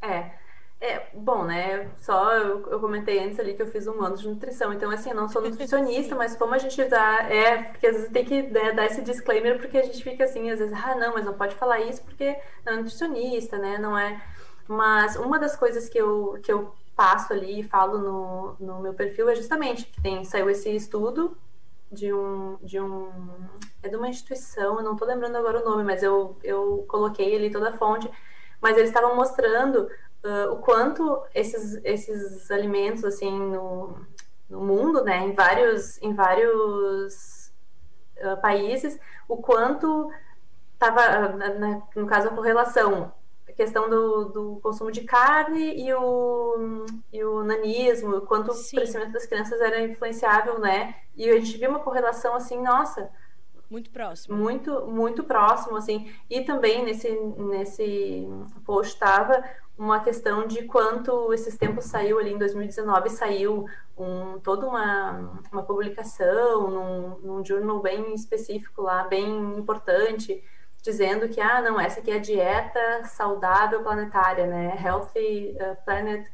[0.00, 0.43] É.
[0.84, 1.90] É, bom, né?
[1.96, 5.08] Só eu, eu, comentei antes ali que eu fiz um ano de nutrição, então assim,
[5.08, 8.42] eu não sou nutricionista, mas como a gente dá, é, porque às vezes tem que
[8.42, 11.32] né, dar esse disclaimer, porque a gente fica assim, às vezes, ah, não, mas não
[11.32, 13.78] pode falar isso porque não é nutricionista, né?
[13.78, 14.22] Não é.
[14.68, 18.92] Mas uma das coisas que eu, que eu passo ali e falo no, no meu
[18.92, 21.34] perfil é justamente que tem, saiu esse estudo
[21.90, 23.10] de um, de um.
[23.82, 27.34] É de uma instituição, eu não tô lembrando agora o nome, mas eu, eu coloquei
[27.36, 28.10] ali toda a fonte.
[28.60, 29.90] Mas eles estavam mostrando
[30.24, 33.96] uh, o quanto esses, esses alimentos, assim, no,
[34.48, 37.52] no mundo, né, em vários, em vários
[38.18, 38.98] uh, países,
[39.28, 40.10] o quanto
[40.72, 43.12] estava, uh, no caso, a correlação
[43.48, 48.76] a questão do, do, consumo de carne e o, e o nanismo, o quanto Sim.
[48.76, 50.96] o crescimento das crianças era influenciável, né?
[51.14, 53.10] E a gente viu uma correlação assim, nossa,
[53.70, 54.36] muito próximo.
[54.36, 56.12] Muito, muito próximo, assim.
[56.28, 58.28] E também nesse, nesse
[58.64, 59.42] post estava
[59.76, 63.66] uma questão de quanto esses tempos saiu ali em 2019, saiu
[63.98, 70.42] um, toda uma, uma publicação num, num jornal bem específico lá, bem importante,
[70.82, 74.80] dizendo que, ah, não, essa aqui é a dieta saudável planetária, né?
[74.84, 76.24] Healthy uh, Planet.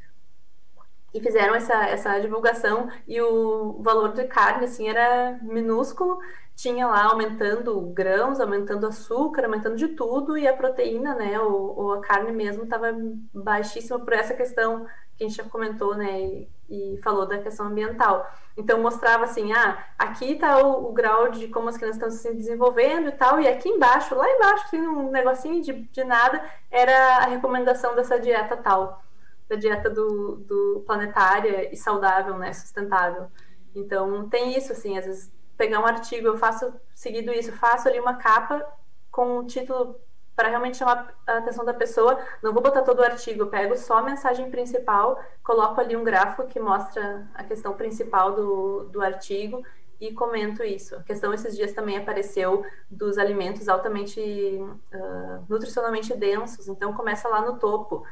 [1.13, 6.21] E fizeram essa, essa divulgação e o valor de carne, assim, era minúsculo
[6.61, 11.93] tinha lá aumentando grãos, aumentando açúcar, aumentando de tudo, e a proteína, né, ou, ou
[11.95, 12.95] a carne mesmo, estava
[13.33, 14.87] baixíssima por essa questão
[15.17, 18.31] que a gente já comentou, né, e, e, falou da questão ambiental.
[18.59, 22.37] Então mostrava assim, ah, aqui está o, o, grau de como as crianças estão se
[22.37, 27.19] desenvolvendo e tal, e aqui embaixo, lá embaixo, assim, um negocinho de, de nada, era
[27.19, 29.03] a recomendação dessa dieta tal,
[29.51, 33.27] da dieta do, do planetária e saudável, né, sustentável.
[33.75, 37.99] Então tem isso, assim, às vezes pegar um artigo, eu faço seguido isso, faço ali
[37.99, 38.65] uma capa
[39.11, 39.97] com um título
[40.37, 42.17] para realmente chamar a atenção da pessoa.
[42.41, 46.47] Não vou botar todo o artigo, pego só a mensagem principal, coloco ali um gráfico
[46.47, 49.63] que mostra a questão principal do, do artigo
[50.01, 50.95] e comento isso.
[50.95, 57.43] A questão esses dias também apareceu dos alimentos altamente uh, nutricionalmente densos, então começa lá
[57.43, 58.05] no topo.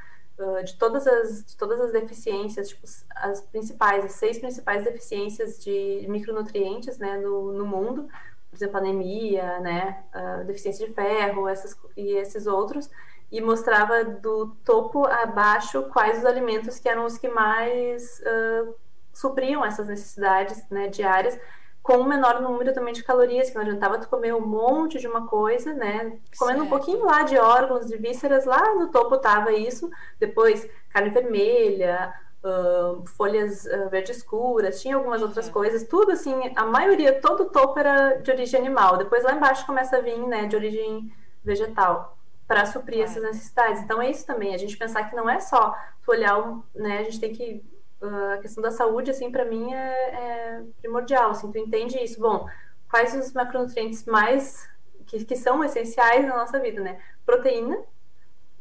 [0.64, 2.86] De, todas as, de todas as deficiências, tipo,
[3.16, 8.08] as principais, as seis principais deficiências de micronutrientes né, no, no mundo,
[8.48, 12.88] por exemplo, anemia, né, uh, deficiência de ferro essas, e esses outros,
[13.30, 18.74] e mostrava do topo a baixo quais os alimentos que eram os que mais uh,
[19.12, 21.38] supriam essas necessidades né, diárias,
[21.88, 25.08] com um menor número também de calorias, que não adiantava tu comer um monte de
[25.08, 26.18] uma coisa, né?
[26.38, 26.62] Comendo certo.
[26.66, 32.12] um pouquinho lá de órgãos, de vísceras, lá no topo tava isso, depois carne vermelha,
[32.44, 35.52] uh, folhas uh, verde escuras, tinha algumas outras uhum.
[35.54, 38.98] coisas, tudo assim, a maioria, todo o topo era de origem animal.
[38.98, 41.10] Depois lá embaixo começa a vir, né, de origem
[41.42, 43.80] vegetal, para suprir essas necessidades.
[43.80, 45.74] Então é isso também, a gente pensar que não é só
[46.04, 46.38] tu olhar,
[46.74, 47.64] né, a gente tem que
[48.00, 52.20] a questão da saúde, assim, para mim é, é, primordial, assim, tu entende isso.
[52.20, 52.46] Bom,
[52.88, 54.68] quais os macronutrientes mais
[55.06, 57.00] que, que são essenciais na nossa vida, né?
[57.26, 57.78] Proteína,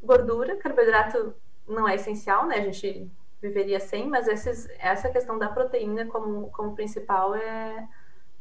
[0.01, 1.35] gordura, carboidrato
[1.67, 2.57] não é essencial, né?
[2.57, 3.11] A gente
[3.41, 7.87] viveria sem, mas esses, essa questão da proteína como, como principal é,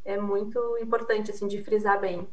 [0.05, 2.29] é muito importante, assim, de frisar bem.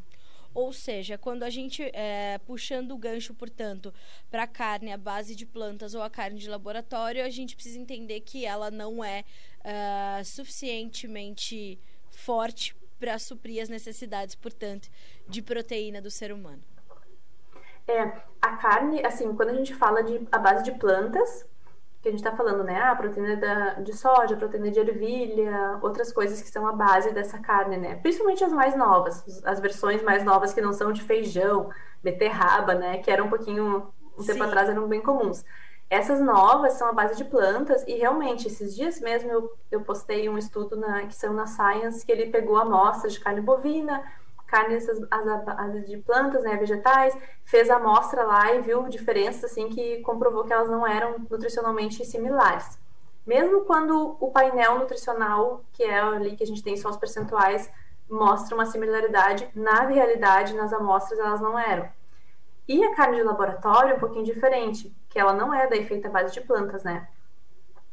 [0.53, 3.93] Ou seja, quando a gente, é, puxando o gancho, portanto,
[4.29, 7.79] para a carne à base de plantas ou a carne de laboratório, a gente precisa
[7.79, 9.23] entender que ela não é
[9.61, 11.79] uh, suficientemente
[12.11, 14.89] forte para suprir as necessidades, portanto,
[15.27, 16.63] de proteína do ser humano.
[17.87, 18.01] É,
[18.41, 21.45] a carne, assim, quando a gente fala de a base de plantas,
[22.03, 22.81] que a gente está falando, né?
[22.81, 27.39] A proteína da, de soja, proteína de ervilha, outras coisas que são a base dessa
[27.39, 27.95] carne, né?
[27.95, 31.69] Principalmente as mais novas, as versões mais novas que não são de feijão,
[32.03, 32.97] beterraba, né?
[32.97, 33.87] Que eram um pouquinho,
[34.19, 34.41] um tempo Sim.
[34.41, 35.45] atrás eram bem comuns.
[35.89, 40.27] Essas novas são a base de plantas e realmente, esses dias mesmo eu, eu postei
[40.27, 44.03] um estudo na, que saiu na Science que ele pegou amostras de carne bovina,
[44.53, 49.67] carnes as, as, de plantas, né, vegetais, fez a amostra lá e viu diferenças assim
[49.67, 52.77] que comprovou que elas não eram nutricionalmente similares.
[53.25, 57.71] Mesmo quando o painel nutricional, que é ali que a gente tem só os percentuais,
[58.07, 61.89] mostra uma similaridade, na realidade, nas amostras elas não eram.
[62.67, 66.09] E a carne de laboratório é um pouquinho diferente, que ela não é daí feita
[66.09, 67.07] base de plantas, né?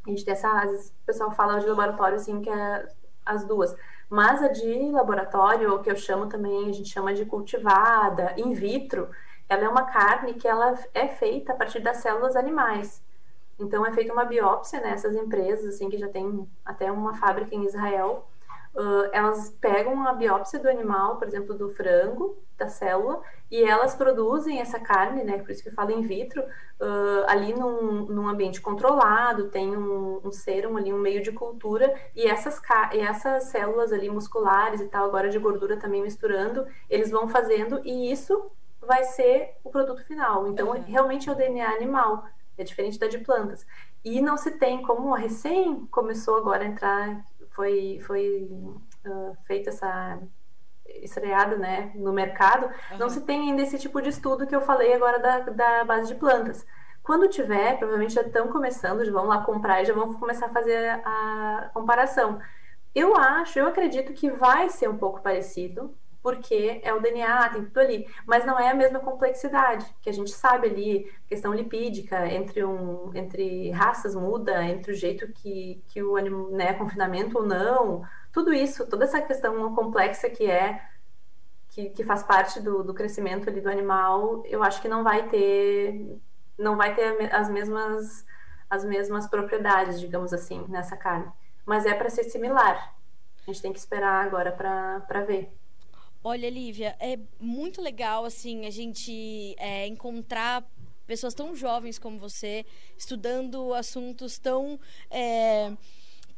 [0.07, 2.87] A gente tem essa, às vezes o pessoal fala de laboratório assim, que é
[3.25, 3.75] as duas.
[4.11, 9.09] Mas a de laboratório, que eu chamo também, a gente chama de cultivada, in vitro,
[9.49, 13.01] ela é uma carne que ela é feita a partir das células animais.
[13.59, 17.55] Então é feita uma biópsia nessas né, empresas, assim, que já tem até uma fábrica
[17.55, 18.27] em Israel,
[18.75, 23.95] uh, elas pegam a biópsia do animal, por exemplo, do frango, da célula, e elas
[23.95, 25.39] produzem essa carne, né?
[25.39, 30.21] Por isso que eu falo in vitro, uh, ali num, num, ambiente controlado, tem um,
[30.23, 32.61] um serum ali, um meio de cultura, e essas,
[32.93, 37.81] e essas células ali musculares e tal, agora de gordura também misturando, eles vão fazendo,
[37.85, 38.51] e isso
[38.81, 40.47] vai ser o produto final.
[40.49, 40.83] Então, uhum.
[40.83, 42.25] realmente é o DNA animal,
[42.57, 43.67] é diferente da de plantas.
[44.05, 48.49] E não se tem, como a recém começou agora a entrar foi, foi
[49.07, 50.19] uh, feita essa
[51.03, 52.99] estreada né, no mercado, uhum.
[52.99, 56.09] não se tem ainda esse tipo de estudo que eu falei agora da, da base
[56.09, 56.67] de plantas.
[57.03, 60.53] Quando tiver, provavelmente já estão começando, já vão lá comprar e já vão começar a
[60.53, 62.41] fazer a comparação.
[62.95, 67.65] Eu acho, eu acredito que vai ser um pouco parecido, porque é o DNA, tem
[67.65, 72.27] tudo ali, mas não é a mesma complexidade, que a gente sabe ali, questão lipídica,
[72.27, 77.47] entre, um, entre raças muda, entre o jeito que, que o animal, né, confinamento ou
[77.47, 80.83] não, tudo isso, toda essa questão complexa que é,
[81.71, 85.29] que, que faz parte do, do crescimento ali do animal, eu acho que não vai
[85.29, 86.21] ter,
[86.59, 88.27] não vai ter as mesmas,
[88.69, 91.33] as mesmas propriedades, digamos assim, nessa carne,
[91.65, 92.95] mas é para ser similar,
[93.43, 95.60] a gente tem que esperar agora para ver.
[96.23, 100.69] Olha, Lívia, é muito legal assim a gente é, encontrar
[101.07, 102.65] pessoas tão jovens como você
[102.97, 104.79] estudando assuntos tão
[105.11, 105.73] é,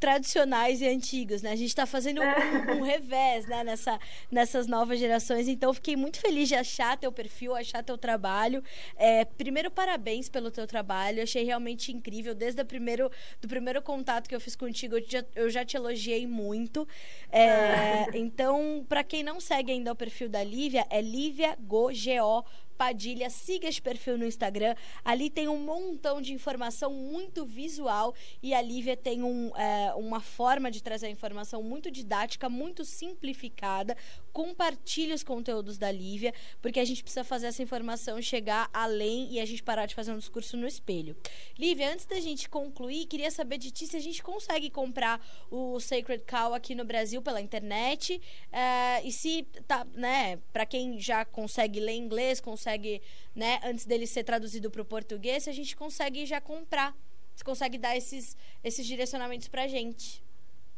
[0.03, 1.53] tradicionais e antigos, né?
[1.53, 3.63] A gente está fazendo um, um, revés, né?
[3.63, 5.47] Nessa, nessas novas gerações.
[5.47, 8.65] Então, fiquei muito feliz de achar teu perfil, achar teu trabalho.
[8.97, 11.23] É, primeiro, parabéns pelo teu trabalho.
[11.23, 12.35] Achei realmente incrível.
[12.35, 15.77] Desde o primeiro, do primeiro contato que eu fiz contigo, eu já, eu já te
[15.77, 16.89] elogiei muito.
[17.31, 18.07] É, ah.
[18.13, 22.45] então, para quem não segue ainda o perfil da Lívia, é Lívia Go, G-O,
[22.83, 23.31] Padilha.
[23.31, 24.75] Siga esse perfil no Instagram.
[25.05, 28.13] Ali tem um montão de informação muito visual
[28.43, 32.85] e a Lívia tem um, é, uma forma de trazer a informação muito didática, muito
[32.85, 33.97] simplificada.
[34.33, 39.41] Compartilhe os conteúdos da Lívia, porque a gente precisa fazer essa informação chegar além e
[39.41, 41.17] a gente parar de fazer um discurso no espelho.
[41.59, 45.21] Lívia, antes da gente concluir, queria saber de ti se a gente consegue comprar
[45.51, 50.99] o Sacred Cow aqui no Brasil pela internet uh, e se tá, né, para quem
[50.99, 53.03] já consegue ler inglês, consegue,
[53.35, 56.97] né, antes dele ser traduzido para o português, se a gente consegue já comprar,
[57.35, 60.23] se consegue dar esses esses direcionamentos para gente.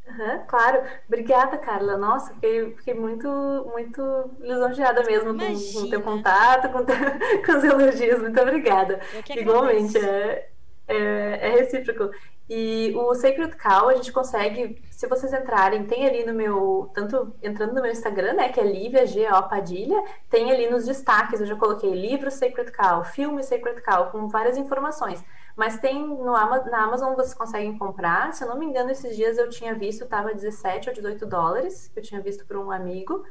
[0.06, 0.82] Uhum, claro.
[1.08, 1.96] Obrigada, Carla.
[1.96, 3.28] Nossa, fiquei, fiquei muito,
[3.72, 6.96] muito lisonjeada mesmo com, com o teu contato, com, teu,
[7.44, 8.20] com os elogios.
[8.20, 9.00] Muito obrigada.
[9.34, 10.48] Igualmente, é,
[10.86, 12.10] é, é, recíproco.
[12.48, 17.34] E o Sacred Cow a gente consegue, se vocês entrarem, tem ali no meu, tanto
[17.42, 21.40] entrando no meu Instagram, né, que é Lívia G O Padilha, tem ali nos destaques,
[21.40, 25.24] eu já coloquei livro Sacred Cow, filme Sacred Cow, com várias informações.
[25.56, 28.32] Mas tem no, na Amazon vocês conseguem comprar.
[28.32, 31.90] Se eu não me engano, esses dias eu tinha visto, estava 17 ou 18 dólares,
[31.92, 33.24] que eu tinha visto por um amigo.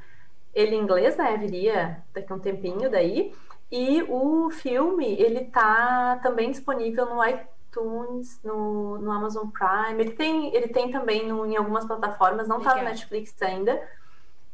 [0.53, 1.35] Ele em inglês, né?
[1.37, 3.33] Viria daqui a um tempinho daí.
[3.69, 10.01] E o filme, ele tá também disponível no iTunes, no, no Amazon Prime.
[10.01, 13.81] Ele tem, ele tem também no, em algumas plataformas, não está no Netflix ainda.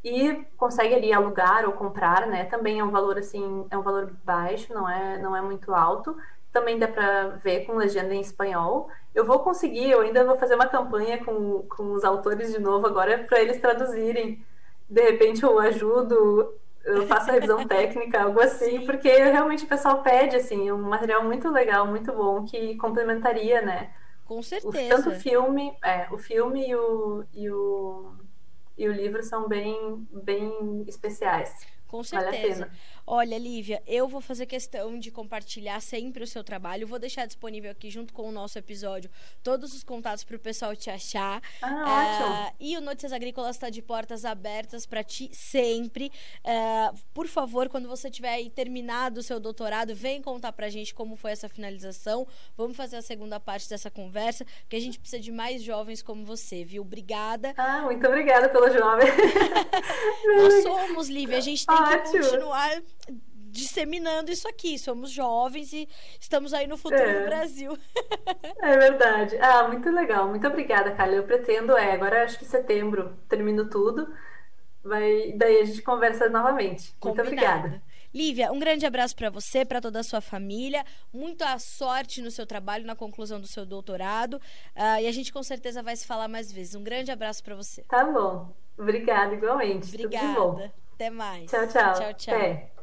[0.04, 2.46] E consegue ali alugar ou comprar, né?
[2.46, 6.16] Também é um valor assim, é um valor baixo, não é, não é muito alto
[6.60, 8.90] também dá para ver com legenda em espanhol.
[9.16, 12.86] Eu vou conseguir, eu ainda vou fazer uma campanha com, com os autores de novo
[12.86, 14.46] agora para eles traduzirem.
[14.90, 16.54] De repente eu ajudo,
[16.84, 18.86] eu faço a revisão técnica, algo assim, Sim.
[18.86, 23.92] porque realmente o pessoal pede assim, um material muito legal, muito bom que complementaria, né?
[24.26, 24.96] Com certeza.
[24.96, 28.14] O, tanto o filme, é, o filme e o, e o,
[28.78, 31.56] e o livro são bem, bem especiais.
[31.88, 32.66] Com certeza.
[32.66, 32.78] Vale
[33.12, 36.86] Olha, Lívia, eu vou fazer questão de compartilhar sempre o seu trabalho.
[36.86, 39.10] Vou deixar disponível aqui, junto com o nosso episódio,
[39.42, 41.42] todos os contatos para o pessoal te achar.
[41.60, 46.12] Ah, uh, e o Notícias Agrícolas está de portas abertas para ti sempre.
[46.46, 50.70] Uh, por favor, quando você tiver aí terminado o seu doutorado, vem contar para a
[50.70, 52.28] gente como foi essa finalização.
[52.56, 56.24] Vamos fazer a segunda parte dessa conversa, porque a gente precisa de mais jovens como
[56.24, 56.84] você, viu?
[56.84, 57.56] Obrigada.
[57.58, 59.08] Ah, muito obrigada pelo jovem.
[60.38, 61.40] Nós somos, Lívia.
[61.40, 62.04] A gente tem Ótimo.
[62.04, 62.84] que continuar
[63.50, 64.78] disseminando isso aqui.
[64.78, 65.88] Somos jovens e
[66.20, 67.20] estamos aí no futuro é.
[67.22, 67.78] do Brasil.
[68.62, 69.38] é verdade.
[69.42, 70.28] Ah, muito legal.
[70.28, 71.16] Muito obrigada, Carla.
[71.16, 74.08] Eu pretendo, é, agora acho que setembro termino tudo.
[74.84, 76.94] Vai, daí a gente conversa novamente.
[77.00, 77.28] Combinado.
[77.28, 77.90] Muito obrigada.
[78.14, 80.84] Lívia, um grande abraço para você, para toda a sua família.
[81.14, 84.36] Muita sorte no seu trabalho, na conclusão do seu doutorado.
[84.76, 86.74] Uh, e a gente com certeza vai se falar mais vezes.
[86.74, 87.84] Um grande abraço para você.
[87.84, 88.52] Tá bom.
[88.78, 89.94] Obrigada, igualmente.
[89.94, 90.74] Obrigada.
[90.96, 91.52] Até mais.
[91.52, 91.94] Tchau, tchau.
[91.94, 92.36] Tchau, tchau.
[92.36, 92.79] Até.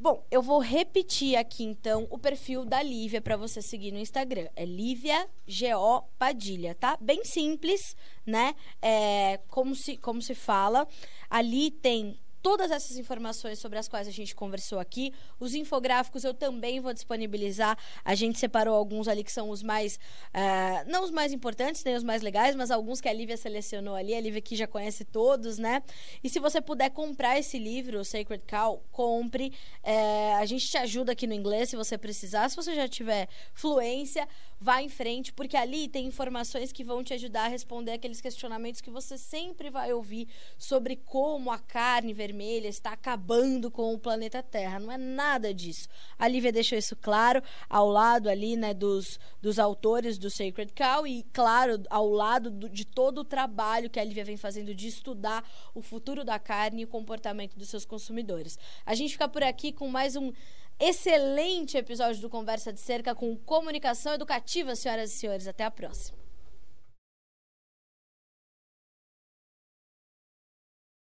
[0.00, 4.46] Bom, eu vou repetir aqui então o perfil da Lívia para você seguir no Instagram.
[4.54, 6.96] É Lívia Go Padilha, tá?
[7.00, 8.54] Bem simples, né?
[8.80, 10.86] É, como se como se fala.
[11.28, 15.12] Ali tem todas essas informações sobre as quais a gente conversou aqui.
[15.38, 17.76] Os infográficos eu também vou disponibilizar.
[18.04, 19.96] A gente separou alguns ali que são os mais.
[20.28, 23.94] Uh, não os mais importantes, nem os mais legais, mas alguns que a Lívia selecionou
[23.94, 24.14] ali.
[24.14, 25.82] A Lívia aqui já conhece todos, né?
[26.22, 29.52] E se você puder comprar esse livro, o Sacred Cow, compre.
[29.82, 32.48] Uh, a gente te ajuda aqui no inglês se você precisar.
[32.48, 34.26] Se você já tiver fluência,
[34.60, 38.80] vá em frente, porque ali tem informações que vão te ajudar a responder aqueles questionamentos
[38.80, 44.42] que você sempre vai ouvir sobre como a carne vermelha está acabando com o planeta
[44.42, 44.80] Terra.
[44.80, 45.88] Não é nada disso.
[46.18, 51.06] A Lívia deixou isso claro ao lado ali, né, dos, dos autores do Sacred Cow
[51.06, 54.88] e, claro, ao lado do, de todo o trabalho que a Lívia vem fazendo de
[54.88, 58.58] estudar o futuro da carne e o comportamento dos seus consumidores.
[58.84, 60.32] A gente fica por aqui com mais um
[60.78, 65.46] excelente episódio do Conversa de Cerca com comunicação educativa, senhoras e senhores.
[65.46, 66.27] Até a próxima.